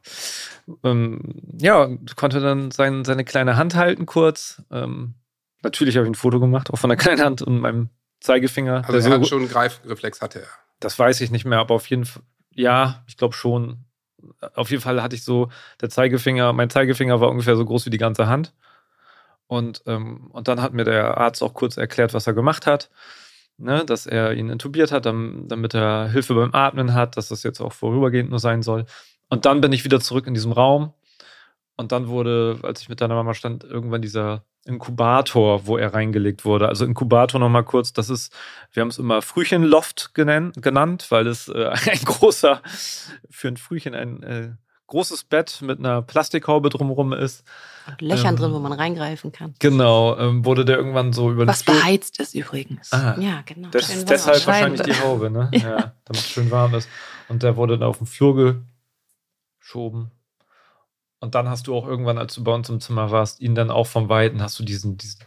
[0.84, 1.20] ähm,
[1.60, 4.62] ja, konnte dann sein, seine kleine Hand halten kurz.
[4.70, 5.14] Ähm,
[5.62, 7.90] natürlich habe ich ein Foto gemacht, auch von der kleinen Hand und meinem
[8.20, 8.84] Zeigefinger.
[8.86, 10.48] Also er so- hat schon einen Greifreflex, hatte er.
[10.80, 12.22] das weiß ich nicht mehr, aber auf jeden Fall,
[12.54, 13.84] ja, ich glaube schon.
[14.54, 15.48] Auf jeden Fall hatte ich so,
[15.80, 18.52] der Zeigefinger, mein Zeigefinger war ungefähr so groß wie die ganze Hand.
[19.46, 22.90] Und, ähm, und dann hat mir der Arzt auch kurz erklärt, was er gemacht hat.
[23.60, 27.42] Ne, dass er ihn intubiert hat, dam- damit er Hilfe beim Atmen hat, dass das
[27.42, 28.86] jetzt auch vorübergehend nur sein soll.
[29.30, 30.92] Und dann bin ich wieder zurück in diesem Raum.
[31.76, 36.44] Und dann wurde, als ich mit deiner Mama stand, irgendwann dieser Inkubator, wo er reingelegt
[36.44, 36.68] wurde.
[36.68, 38.32] Also Inkubator nochmal kurz, das ist,
[38.72, 42.62] wir haben es immer Frühchenloft genannt, weil es äh, ein großer,
[43.30, 44.50] für ein Frühchen ein äh,
[44.86, 47.44] großes Bett mit einer Plastikhaube drumherum ist.
[47.86, 49.54] Und Löchern Ähm, drin, wo man reingreifen kann.
[49.58, 52.92] Genau, ähm, wurde der irgendwann so über Was beheizt ist übrigens.
[52.92, 53.68] Ah, Ja, genau.
[53.70, 55.50] das ist deshalb wahrscheinlich die Haube, ne?
[55.54, 56.88] Ja, damit es schön warm ist.
[57.28, 58.62] Und der wurde dann auf den Flur
[59.60, 60.10] geschoben.
[61.20, 63.70] Und dann hast du auch irgendwann, als du bei uns im Zimmer warst, ihn dann
[63.70, 65.20] auch vom Weiten, hast du diesen, diesen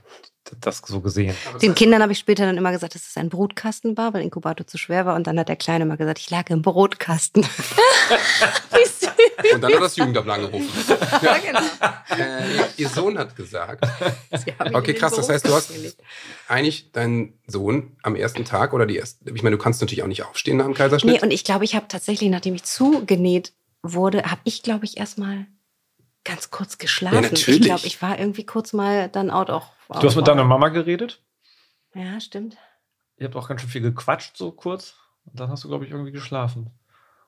[0.59, 1.35] das so gesehen.
[1.61, 4.65] Den Kindern habe ich später dann immer gesagt, dass es ein Brutkasten war, weil Inkubator
[4.65, 5.15] zu schwer war.
[5.15, 7.43] Und dann hat der Kleine immer gesagt, ich lag im Brotkasten.
[8.71, 9.11] Wie süß.
[9.53, 10.67] Und dann hat das Jugendamt angerufen.
[11.21, 11.59] Ja, genau.
[12.17, 13.85] Äh, ihr Sohn hat gesagt,
[14.73, 15.71] Okay, krass, das heißt, du hast-
[16.47, 20.07] eigentlich dein Sohn am ersten Tag oder die ersten, ich meine, du kannst natürlich auch
[20.07, 21.15] nicht aufstehen nach dem Kaiserschnitt.
[21.15, 24.97] Nee, und ich glaube, ich habe tatsächlich, nachdem ich zugenäht wurde, habe ich, glaube ich,
[24.97, 25.45] erstmal
[26.23, 27.15] ganz kurz geschlafen.
[27.15, 27.61] Ja, natürlich.
[27.61, 29.71] Ich glaube, ich war irgendwie kurz mal dann out auch.
[29.89, 31.21] Du hast mit deiner Mama geredet?
[31.93, 32.57] Ja, stimmt.
[33.17, 34.95] Ihr habt auch ganz schön viel gequatscht, so kurz.
[35.25, 36.71] Und dann hast du, glaube ich, irgendwie geschlafen.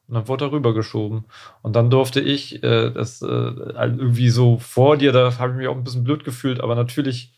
[0.07, 1.25] Und dann wurde er rübergeschoben.
[1.61, 5.67] Und dann durfte ich äh, das äh, irgendwie so vor dir, da habe ich mich
[5.67, 7.33] auch ein bisschen blöd gefühlt, aber natürlich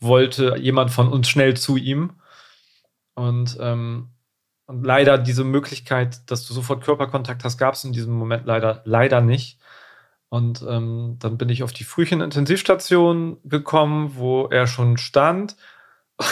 [0.00, 2.14] wollte jemand von uns schnell zu ihm.
[3.14, 4.10] Und, ähm,
[4.66, 8.82] und leider diese Möglichkeit, dass du sofort Körperkontakt hast, gab es in diesem Moment leider,
[8.84, 9.58] leider nicht.
[10.32, 15.56] Und ähm, dann bin ich auf die Frühchen-Intensivstation gekommen, wo er schon stand.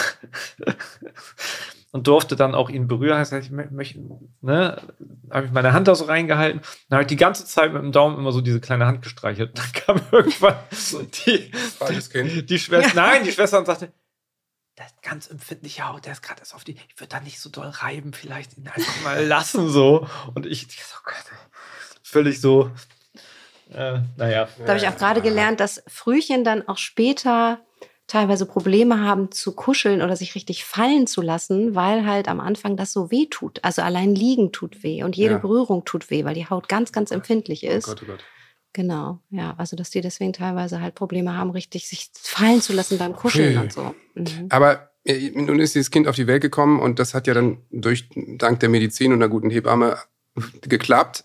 [1.93, 3.19] und durfte dann auch ihn berühren.
[3.19, 4.01] Das heißt, ich mö- möchte,
[4.41, 4.81] ne,
[5.31, 6.63] habe ich meine Hand da so reingehalten.
[6.89, 9.59] Dann habe ich die ganze Zeit mit dem Daumen immer so diese kleine Hand gestreichelt.
[9.59, 10.57] Dann kam irgendwann
[11.27, 11.51] die,
[12.09, 12.49] Kind.
[12.49, 13.93] die Schwester, nein, die Schwester und sagte,
[14.77, 17.39] das ist ganz empfindliche Haut, der ist gerade erst auf die, ich würde da nicht
[17.39, 20.09] so doll reiben, vielleicht ihn einfach mal lassen so.
[20.33, 21.17] Und ich, ich so, Gott,
[22.03, 22.71] völlig so,
[23.73, 24.49] äh, naja.
[24.59, 27.61] Da habe ich auch gerade gelernt, dass Frühchen dann auch später
[28.07, 32.77] teilweise Probleme haben zu kuscheln oder sich richtig fallen zu lassen, weil halt am Anfang
[32.77, 33.61] das so weh tut.
[33.63, 35.39] Also allein liegen tut weh und jede Ja.
[35.39, 37.87] Berührung tut weh, weil die Haut ganz, ganz empfindlich Oh ist.
[37.87, 38.25] Gott, oh Gott.
[38.73, 42.99] Genau, ja, also dass die deswegen teilweise halt Probleme haben, richtig sich fallen zu lassen
[42.99, 43.63] beim Kuscheln Ui.
[43.63, 43.95] und so.
[44.15, 44.47] Mhm.
[44.49, 47.59] Aber äh, nun ist dieses Kind auf die Welt gekommen und das hat ja dann
[47.71, 48.09] durch
[48.39, 49.99] dank der Medizin und einer guten Hebamme
[50.63, 51.25] geklappt.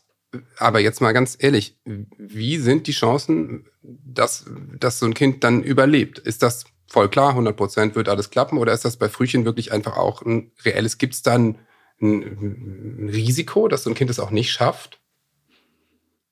[0.58, 4.46] Aber jetzt mal ganz ehrlich, wie sind die Chancen, dass,
[4.80, 6.20] dass so ein Kind dann überlebt?
[6.20, 9.72] Ist das voll klar, 100 Prozent wird alles klappen oder ist das bei Frühchen wirklich
[9.72, 11.60] einfach auch ein reelles, gibt es dann
[12.02, 15.00] ein, ein Risiko, dass so ein Kind es auch nicht schafft?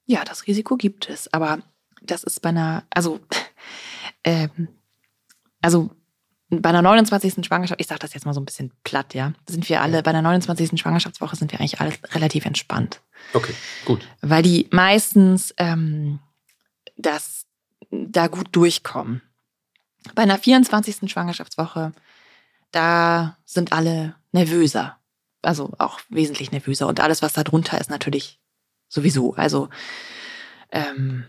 [0.05, 1.59] Ja, das Risiko gibt es, aber
[2.01, 3.19] das ist bei einer, also,
[4.23, 4.67] ähm,
[5.61, 5.91] also
[6.61, 7.45] bei einer 29.
[7.45, 10.11] Schwangerschaft, ich sage das jetzt mal so ein bisschen platt, ja, sind wir alle, bei
[10.11, 10.79] einer 29.
[10.79, 13.01] Schwangerschaftswoche sind wir eigentlich alle relativ entspannt,
[13.33, 13.53] Okay,
[13.85, 14.07] gut.
[14.21, 16.19] weil die meistens ähm,
[16.97, 17.45] das
[17.91, 19.21] da gut durchkommen.
[20.15, 21.09] Bei einer 24.
[21.09, 21.93] Schwangerschaftswoche,
[22.71, 24.97] da sind alle nervöser,
[25.41, 28.39] also auch wesentlich nervöser und alles, was da drunter ist, natürlich
[28.89, 29.33] sowieso.
[29.35, 29.69] Also
[30.71, 31.25] ähm,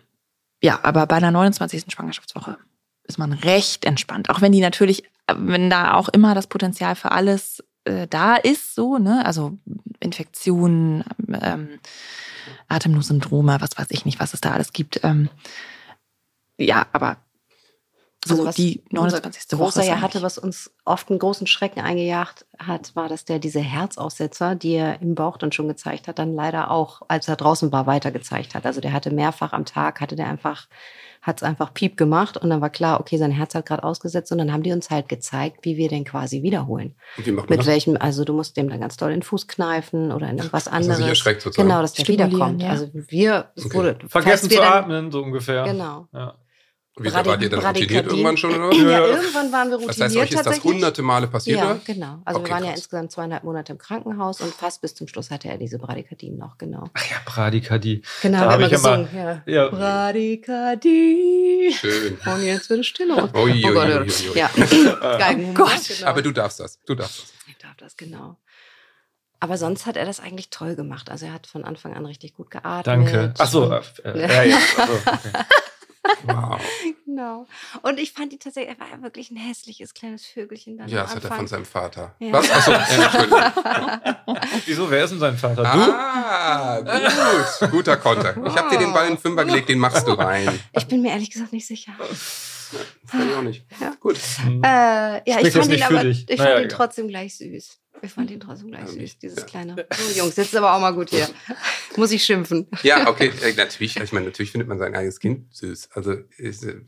[0.63, 1.85] ja, aber bei einer 29.
[1.89, 2.59] Schwangerschaftswoche
[3.05, 4.31] ist man recht entspannt.
[4.31, 8.75] Auch wenn die natürlich, wenn da auch immer das Potenzial für alles äh, da ist,
[8.75, 9.25] so, ne?
[9.25, 9.59] Also
[10.01, 11.05] Infektionen,
[11.41, 11.81] ähm,
[12.69, 15.01] Atemnotsyndrome, was weiß ich nicht, was es da alles gibt.
[15.03, 15.29] Ähm,
[16.59, 17.17] ja, aber
[18.25, 19.53] so Also was die unser 29.
[19.53, 19.63] Woche.
[19.65, 23.61] großer ja hatte, was uns oft einen großen Schrecken eingejagt hat, war, dass der diese
[23.61, 27.71] Herzaussetzer, die er im Bauch dann schon gezeigt hat, dann leider auch, als er draußen
[27.71, 28.65] war, weiter gezeigt hat.
[28.65, 30.69] Also der hatte mehrfach am Tag, hatte der einfach,
[31.25, 34.31] hat es einfach piep gemacht und dann war klar, okay, sein Herz hat gerade ausgesetzt
[34.31, 36.95] und dann haben die uns halt gezeigt, wie wir den quasi wiederholen.
[37.17, 37.73] Und wie macht man Mit das?
[37.73, 40.73] welchem, also du musst dem dann ganz doll den Fuß kneifen oder in irgendwas Dass
[40.73, 40.97] er anderes.
[40.99, 41.67] sich erschreckt sozusagen.
[41.69, 42.63] Genau, dass der wiederkommt.
[42.63, 42.69] ja.
[42.69, 43.75] Also wir, es Okay.
[43.77, 45.65] wurde, Vergessen wir zu dann- atmen, so ungefähr.
[45.65, 46.07] Genau.
[46.13, 46.35] Ja.
[46.97, 48.73] Wie, da wart ihr dann routiniert irgendwann schon, oder?
[48.77, 49.07] Ja, Ja.
[49.07, 52.21] irgendwann waren wir routiniert Das heißt, euch ist das hunderte Male passiert, Ja, genau.
[52.25, 52.79] Also Okay, wir waren ja krass.
[52.81, 56.57] insgesamt zweieinhalb Monate im Krankenhaus und fast bis zum Schluss hatte er diese Bradykardien noch,
[56.57, 56.89] genau.
[56.95, 58.03] Ach ja, Bradykardie.
[58.23, 59.43] Genau, Da haben hab wir ich immer- gesungen.
[59.47, 59.47] Ja.
[59.47, 59.69] Ja.
[59.71, 61.73] Bradykardie.
[61.73, 62.19] Schön.
[62.27, 63.31] Und jetzt wird es Stille.
[63.35, 64.39] Ui, ui, oh Gott, ui, ui.
[64.39, 64.51] ja.
[65.19, 65.51] Geigen.
[65.51, 65.89] Oh Gott.
[65.89, 66.09] Genau.
[66.11, 66.79] Aber du darfst das.
[66.87, 67.33] Du darfst das.
[67.49, 68.37] Ich darf das, genau.
[69.41, 71.11] Aber sonst hat er das eigentlich toll gemacht.
[71.11, 72.87] Also er hat von Anfang an richtig gut geatmet.
[72.87, 73.35] Danke.
[73.39, 74.57] Achso, Und- äh, äh, ja, ja.
[74.79, 75.19] Ach so, okay.
[76.25, 76.61] Wow.
[77.07, 77.47] Genau.
[77.83, 81.03] Und ich fand die tatsächlich, er war ja wirklich ein hässliches kleines Vögelchen dann Ja,
[81.03, 82.17] das hat er von seinem Vater.
[82.19, 82.33] Ja.
[82.33, 82.51] Was?
[82.51, 82.73] Achso.
[84.67, 85.63] Wieso, wer ist denn sein Vater?
[85.63, 85.69] Du?
[85.69, 87.71] Ah, gut.
[87.71, 88.35] Guter Konter.
[88.47, 90.59] Ich habe dir den Ball in den Fünfer gelegt, den machst du rein.
[90.73, 91.93] Ich bin mir ehrlich gesagt nicht sicher.
[91.99, 93.65] Das kann ich auch nicht.
[93.81, 93.95] Ja.
[94.01, 94.19] Gut.
[94.65, 96.29] Äh, ja, ich fand ihn aber, dich?
[96.29, 97.79] ich Naja, fand ihn trotzdem gleich süß.
[98.03, 99.23] Ich fand ihn trotzdem gleich Ja, süß, nicht.
[99.23, 99.45] dieses Ja.
[99.47, 99.87] kleine.
[99.97, 101.29] So, Jungs, jetzt ist aber auch mal gut hier.
[101.97, 102.67] Muss ich schimpfen.
[102.83, 103.97] Ja, okay, äh, natürlich.
[103.99, 105.91] Ich meine, natürlich findet man sein eigenes Kind süß.
[105.95, 106.81] Also, ist, äh,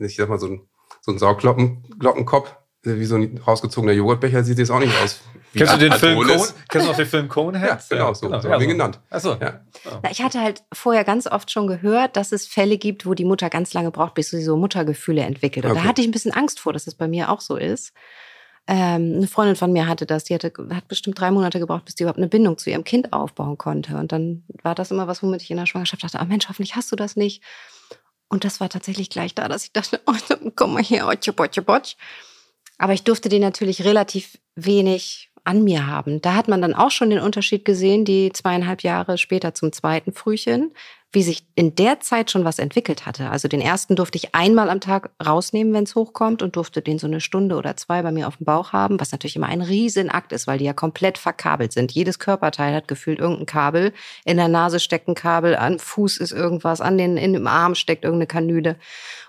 [0.00, 0.60] ich sag mal, so ein,
[1.00, 5.20] so ein Sauglockenkopf wie so ein rausgezogener Joghurtbecher sieht jetzt auch nicht aus.
[5.52, 6.18] wie Kennst du den Film.
[6.18, 6.28] Cone?
[6.68, 7.88] Kennst du noch den Film Coneheads?
[7.90, 9.00] Ja, genau, so, so haben wir ihn genannt.
[9.10, 9.32] Achso.
[9.40, 9.60] Ja.
[10.04, 13.24] Na, ich hatte halt vorher ganz oft schon gehört, dass es Fälle gibt, wo die
[13.24, 15.64] Mutter ganz lange braucht, bis sie so Muttergefühle entwickelt.
[15.64, 15.80] Und Okay.
[15.82, 17.92] da hatte ich ein bisschen Angst vor, dass das bei mir auch so ist.
[18.68, 21.94] Ähm, eine Freundin von mir hatte das, die hatte, hat bestimmt drei Monate gebraucht, bis
[21.94, 23.96] die überhaupt eine Bindung zu ihrem Kind aufbauen konnte.
[23.96, 26.74] Und dann war das immer was, womit ich in der Schwangerschaft dachte, ah Mensch, hoffentlich
[26.74, 27.42] hast du das nicht.
[28.28, 30.14] Und das war tatsächlich gleich da, dass ich dachte, oh,
[30.56, 31.96] komm mal her, otsch, botsch, botsch.
[32.78, 36.20] Aber ich durfte den natürlich relativ wenig an mir haben.
[36.20, 40.12] Da hat man dann auch schon den Unterschied gesehen, die zweieinhalb Jahre später zum zweiten
[40.12, 40.72] Frühchen,
[41.16, 43.30] wie sich in der Zeit schon was entwickelt hatte.
[43.30, 46.98] Also den ersten durfte ich einmal am Tag rausnehmen, wenn es hochkommt und durfte den
[46.98, 49.62] so eine Stunde oder zwei bei mir auf dem Bauch haben, was natürlich immer ein
[49.62, 51.90] Riesenakt ist, weil die ja komplett verkabelt sind.
[51.92, 53.94] Jedes Körperteil hat gefühlt irgendein Kabel.
[54.26, 57.74] In der Nase steckt ein Kabel, am Fuß ist irgendwas, an den, in dem Arm
[57.76, 58.76] steckt irgendeine Kanüle.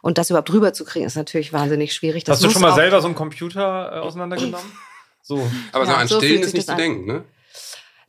[0.01, 2.25] Und das überhaupt rüber zu kriegen, ist natürlich wahnsinnig schwierig.
[2.25, 4.73] Das Hast du schon mal selber so einen Computer äh, auseinandergenommen?
[5.21, 5.49] So.
[5.71, 6.77] Aber so Ja, an so Stillen fühlt ist nicht zu an.
[6.77, 7.23] denken, ne?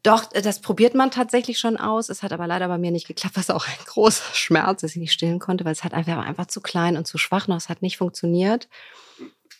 [0.04, 2.08] Doch, das probiert man tatsächlich schon aus.
[2.08, 4.96] Es hat aber leider bei mir nicht geklappt, was auch ein großer Schmerz, dass ich
[4.98, 7.56] nicht stillen konnte, weil es hat einfach, einfach zu klein und zu schwach noch.
[7.56, 8.68] Es hat nicht funktioniert.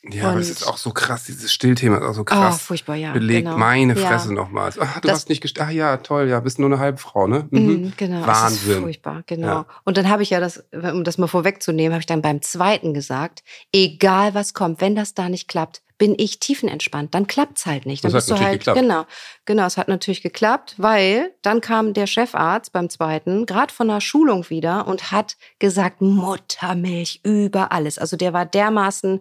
[0.05, 2.63] Ja, aber es Und- ist auch so krass, dieses Stillthema ist auch so Oh, krass.
[2.63, 3.13] furchtbar, ja.
[3.13, 3.47] belegt.
[3.47, 3.59] genau.
[3.59, 4.07] Meine Ja.
[4.09, 4.73] Fresse nochmal.
[4.79, 5.67] Ah, du Das- hast nicht gestillt.
[5.67, 7.49] Ah ja, toll, ja, bist nur eine Halbfrau, ne?
[7.51, 7.61] Mhm.
[7.67, 8.17] Mhm, genau.
[8.21, 8.83] Es ist Wahnsinn.
[8.83, 9.47] furchtbar, genau.
[9.49, 9.67] Ja.
[9.85, 12.95] Und dann habe ich ja das, um das mal vorwegzunehmen, habe ich dann beim zweiten
[12.95, 17.15] gesagt, egal was kommt, wenn das da nicht klappt, bin ich tiefenentspannt.
[17.15, 18.05] Dann klappt's halt nicht.
[18.05, 18.81] Dann Das hat bist du natürlich halt, geklappt.
[18.81, 19.07] genau,
[19.45, 24.01] genau, es hat natürlich geklappt, weil dann kam der Chefarzt beim zweiten, gerade von der
[24.01, 27.99] Schulung wieder und hat gesagt, Muttermilch über alles.
[27.99, 29.21] Also der war dermaßen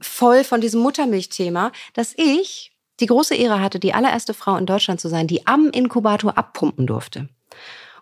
[0.00, 5.00] voll von diesem Muttermilchthema, dass ich die große Ehre hatte, die allererste Frau in Deutschland
[5.00, 7.28] zu sein, die am Inkubator abpumpen durfte.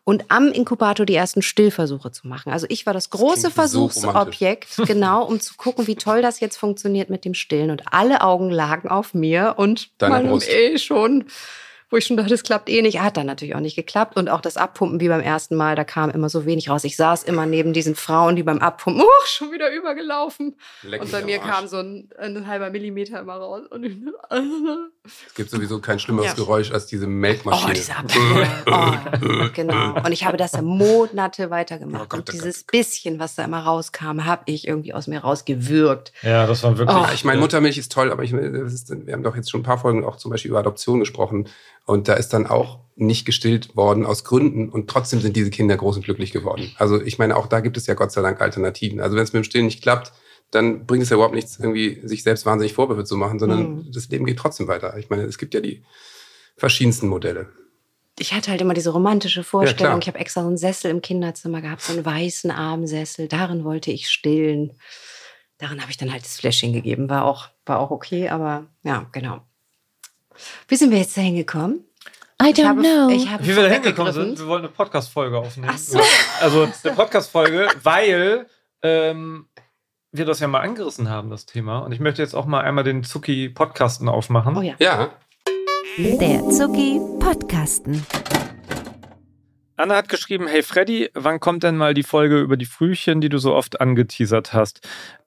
[0.08, 2.50] Und am Inkubator die ersten Stillversuche zu machen.
[2.50, 6.40] Also ich war das große klingt so Versuchsobjekt, genau, um zu gucken, wie toll das
[6.40, 7.70] jetzt funktioniert mit dem Stillen.
[7.70, 10.48] Und alle Augen lagen auf mir und Deine Brust.
[10.48, 11.26] eh schon,
[11.90, 13.00] wo ich schon dachte, es klappt eh nicht.
[13.00, 14.16] Hat dann natürlich auch nicht geklappt.
[14.16, 16.84] Und auch das Abpumpen wie beim ersten Mal, da kam immer so wenig raus.
[16.84, 20.56] Ich saß immer neben diesen Frauen, die beim Abpumpen, oh, schon wieder übergelaufen.
[20.82, 23.62] Leck Und bei mir kam so ein, ein halber Millimeter immer raus.
[23.70, 23.96] Und ich,
[25.28, 26.34] Es gibt sowieso kein schlimmeres Ja.
[26.34, 27.70] Geräusch als diese Melkmaschine.
[27.70, 28.46] Oh, diese Abpumpen.
[29.46, 29.94] oh, genau.
[30.04, 32.04] Und ich habe das ja Monate weitergemacht.
[32.04, 32.72] Oh Gott, und oh dieses Gott.
[32.72, 36.12] bisschen, was da immer rauskam, habe ich irgendwie aus mir rausgewürgt.
[36.22, 36.98] Ja, das war wirklich.
[36.98, 37.04] Oh.
[37.04, 39.60] Ja, ich meine, Muttermilch ist toll, aber ich, das ist, wir haben doch jetzt schon
[39.60, 41.48] ein paar Folgen auch zum Beispiel über Adoption gesprochen.
[41.88, 44.68] Und da ist dann auch nicht gestillt worden aus Gründen.
[44.68, 46.70] Und trotzdem sind diese Kinder groß und glücklich geworden.
[46.76, 49.00] Also ich meine, auch da gibt es ja Gott sei Dank Alternativen.
[49.00, 50.12] Also wenn es mit dem Stillen nicht klappt,
[50.50, 53.92] dann bringt es ja überhaupt nichts, irgendwie sich selbst wahnsinnig Vorwürfe zu machen, sondern Mhm.
[53.92, 54.96] das Leben geht trotzdem weiter.
[54.98, 55.82] Ich meine, es gibt ja die
[56.56, 57.48] verschiedensten Modelle.
[58.18, 59.76] Ich hatte halt immer diese romantische Ja, Vorstellung.
[59.92, 59.98] klar.
[60.00, 63.28] ich habe extra so einen Sessel im Kinderzimmer gehabt, so einen weißen Armsessel.
[63.28, 64.72] Darin wollte ich stillen.
[65.58, 67.08] Darin habe ich dann halt das Fläschchen gegeben.
[67.08, 69.40] War auch, war auch okay, aber ja, genau.
[70.68, 71.84] Wie sind wir jetzt dahin gekommen?
[72.40, 73.08] I Ich don't habe, know.
[73.10, 75.70] ich habe Wie wir da hingekommen sind, wir wollten eine Podcast-Folge aufnehmen.
[75.72, 76.00] Ach so.
[76.40, 78.46] Also eine Podcast-Folge, weil
[78.82, 79.48] ähm,
[80.12, 81.78] wir das ja mal angerissen haben, das Thema.
[81.80, 84.56] Und ich möchte jetzt auch mal einmal den Zucki-Podcasten aufmachen.
[84.56, 84.74] Oh ja.
[84.78, 85.10] Ja,
[85.98, 88.06] Der Zucki Podcasten.
[89.76, 93.28] Anna hat geschrieben, hey Freddy, wann kommt denn mal die Folge über die Frühchen, die
[93.28, 94.80] du so oft angeteasert hast?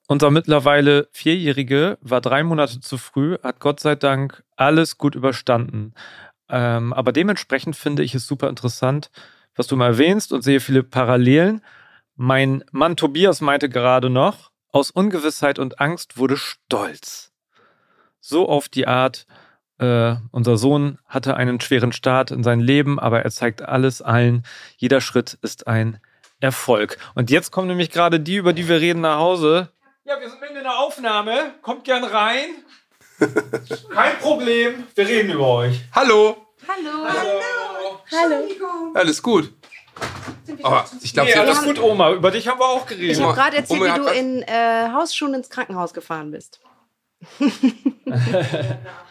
[0.08, 5.94] Unser mittlerweile Vierjährige war drei Monate zu früh, hat Gott sei Dank alles gut überstanden.
[6.48, 9.10] Ähm, aber dementsprechend finde ich es super interessant,
[9.54, 11.62] was du mal erwähnst und sehe viele Parallelen.
[12.14, 17.32] Mein Mann Tobias meinte gerade noch, aus Ungewissheit und Angst wurde stolz.
[18.20, 19.26] So auf die Art,
[19.78, 24.44] äh, unser Sohn hatte einen schweren Start in sein Leben, aber er zeigt alles allen.
[24.76, 25.98] Jeder Schritt ist ein
[26.40, 26.98] Erfolg.
[27.14, 29.68] Und jetzt kommen nämlich gerade die, über die wir reden, nach Hause.
[30.04, 31.54] Ja, wir sind mitten in der Aufnahme.
[31.62, 32.48] Kommt gern rein.
[33.94, 34.84] Kein Problem.
[34.94, 35.80] Wir reden über euch.
[35.94, 36.36] hallo,
[36.66, 37.06] Hallo.
[37.06, 38.00] Hallo.
[38.10, 38.92] Hallo.
[38.94, 39.52] alles gut.
[40.62, 42.12] Aber ich glaube, Nee, alles gut, Oma.
[42.12, 43.20] Über dich haben wir auch Ich geredet.
[43.22, 46.60] habe gerade erzählt, Oma wie du in äh, Hausschuhen ins Krankenhaus gefahren bist.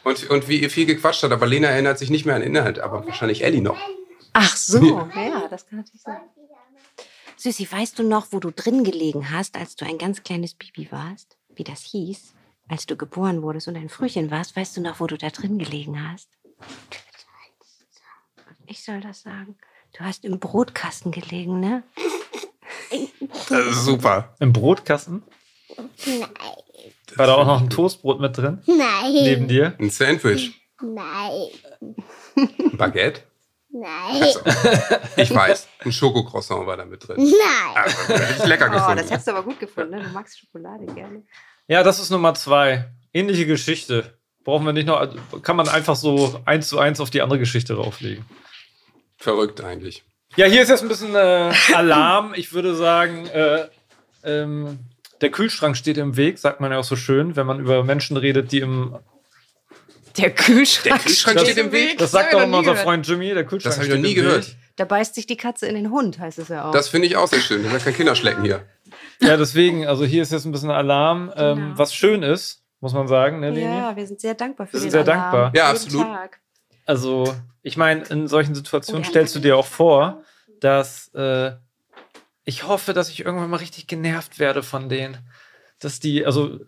[0.04, 2.80] und, und wie ihr viel gequatscht hat, aber Lena erinnert sich nicht mehr an Inhalt,
[2.80, 3.78] aber wahrscheinlich Ellie noch.
[4.34, 4.80] Ach so,
[5.16, 6.20] ja, das kann natürlich sein.
[7.42, 10.92] Süßi, weißt du noch, wo du drin gelegen hast, als du ein ganz kleines Baby
[10.92, 11.38] warst?
[11.56, 12.36] Wie das hieß?
[12.68, 15.58] Als du geboren wurdest und ein Frühchen warst, weißt du noch, wo du da drin
[15.58, 16.30] gelegen hast?
[18.68, 19.58] Ich soll das sagen.
[19.98, 21.82] Du hast im Brotkasten gelegen, ne?
[22.92, 24.36] Ist super.
[24.40, 25.24] Im Brotkasten?
[27.16, 28.62] War da auch noch ein Toastbrot mit drin?
[28.68, 29.14] Nein.
[29.14, 29.76] Neben dir?
[29.80, 31.50] Ein Sandwich, Nein.
[32.36, 33.24] ein Baguette.
[33.74, 34.22] Nein.
[34.22, 34.40] Also,
[35.18, 37.18] ich weiß, ein Schokocroissant war da mit drin.
[37.18, 37.76] Nein.
[37.84, 38.98] Also, richtig lecker Oh, gefunden.
[38.98, 40.04] das hättest du aber gut gefunden, ne?
[40.04, 41.24] Du magst Schokolade gerne.
[41.68, 42.92] Ja, das ist Nummer zwei.
[43.14, 44.18] ähnliche Geschichte.
[44.44, 47.40] Brauchen wir nicht noch, also kann man einfach so eins zu eins auf die andere
[47.40, 48.26] Geschichte drauflegen.
[49.18, 50.04] Verrückt eigentlich.
[50.36, 52.34] Ja, hier ist jetzt ein bisschen äh, Alarm.
[52.36, 53.68] Ich würde sagen, äh,
[54.24, 54.80] ähm,
[55.22, 58.18] der Kühlschrank steht im Weg, sagt man ja auch so schön, wenn man über Menschen
[58.18, 58.98] redet, die im.
[60.18, 61.98] Der Kühlschrank, Der Kühlschrank steht steht im Weg.
[61.98, 62.76] Das sagt doch immer unser.
[62.76, 64.48] Freund Jimmy, der Kühlschrank Das habe ich noch nie gehört.
[64.48, 64.56] Weg.
[64.76, 66.72] Da beißt sich die Katze in den Hund, heißt es ja auch.
[66.72, 67.64] Das finde ich auch sehr schön.
[67.66, 68.66] Ich will kein Kinderschlecken hier.
[69.22, 71.78] Ja, deswegen, also hier ist jetzt ein bisschen Alarm, ähm, Genau.
[71.78, 73.66] was schön ist, muss man sagen, ne, Leni?
[73.66, 75.32] ja, wir sind sehr dankbar für Wir sind den sehr Alarm.
[75.32, 75.52] dankbar.
[75.56, 76.08] Ja, absolut.
[76.86, 80.24] Also, ich meine, in solchen Situationen Oh, stellst du dir auch vor,
[80.60, 81.52] dass äh,
[82.44, 85.18] ich hoffe, dass ich irgendwann mal richtig genervt werde von denen.
[85.80, 86.60] Dass die, also,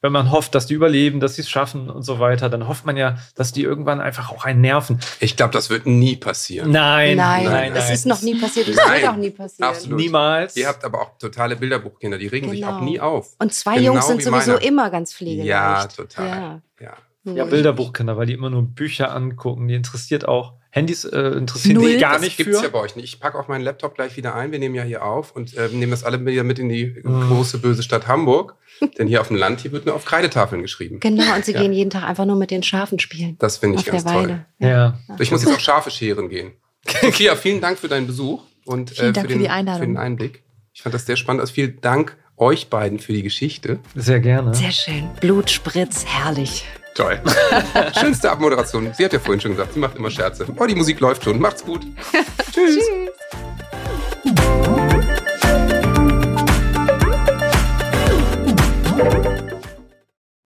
[0.00, 2.86] wenn man hofft, dass die überleben, dass sie es schaffen und so weiter, dann hofft
[2.86, 5.00] man ja, dass die irgendwann einfach auch einen nerven.
[5.20, 6.70] Ich glaube, das wird nie passieren.
[6.70, 8.68] Nein, Nein, nein, es ist noch nie passiert.
[8.68, 9.68] Es Nein, wird auch nie passieren.
[9.70, 9.98] absolut.
[9.98, 10.56] Niemals.
[10.56, 12.76] Ihr habt aber auch totale Bilderbuchkinder, die regen sich Genau.
[12.76, 13.34] auch nie auf.
[13.38, 14.62] Und zwei Genau Jungs sind wie sowieso meiner.
[14.64, 15.48] immer ganz pflegeleicht.
[15.48, 16.26] Ja, total.
[16.28, 16.60] Ja.
[16.80, 16.92] Ja.
[17.34, 19.68] Ja, Bilderbuchkinder, weil die immer nur Bücher angucken.
[19.68, 20.54] Die interessiert auch.
[20.70, 21.92] Handys äh, interessieren Null.
[21.92, 22.64] die gar das nicht gibt's für.
[22.64, 23.04] ja bei euch nicht.
[23.06, 24.52] Ich packe auch meinen Laptop gleich wieder ein.
[24.52, 27.28] Wir nehmen ja hier auf und äh, nehmen das alle wieder mit in die Mhm.
[27.28, 28.54] große böse Stadt Hamburg.
[28.98, 31.00] Denn hier auf dem Land, hier wird nur auf Kreidetafeln geschrieben.
[31.00, 31.62] Genau, und sie Ja.
[31.62, 33.36] gehen jeden Tag einfach nur mit den Schafen spielen.
[33.38, 34.44] Das finde ich auf ganz der toll.
[34.58, 34.98] Ja.
[35.18, 36.52] Ich muss jetzt auch Schafe scheren gehen.
[37.02, 39.80] Sophia, vielen Dank für deinen Besuch und Vielen äh, Dank für, für den, die Einladung.
[39.80, 40.42] für den Einblick.
[40.74, 41.40] Ich fand das sehr spannend.
[41.40, 43.80] Also vielen Dank euch beiden für die Geschichte.
[43.96, 44.54] Sehr gerne.
[44.54, 45.08] Sehr schön.
[45.20, 46.64] Blutspritz, herrlich.
[46.94, 47.20] Toll.
[48.00, 48.92] Schönste Abmoderation.
[48.92, 50.46] Sie hat ja vorhin schon gesagt, sie macht immer Scherze.
[50.56, 51.38] Oh, die Musik läuft schon.
[51.38, 51.82] Macht's gut.
[52.52, 52.78] Tschüss.
[52.78, 53.47] Tschüss.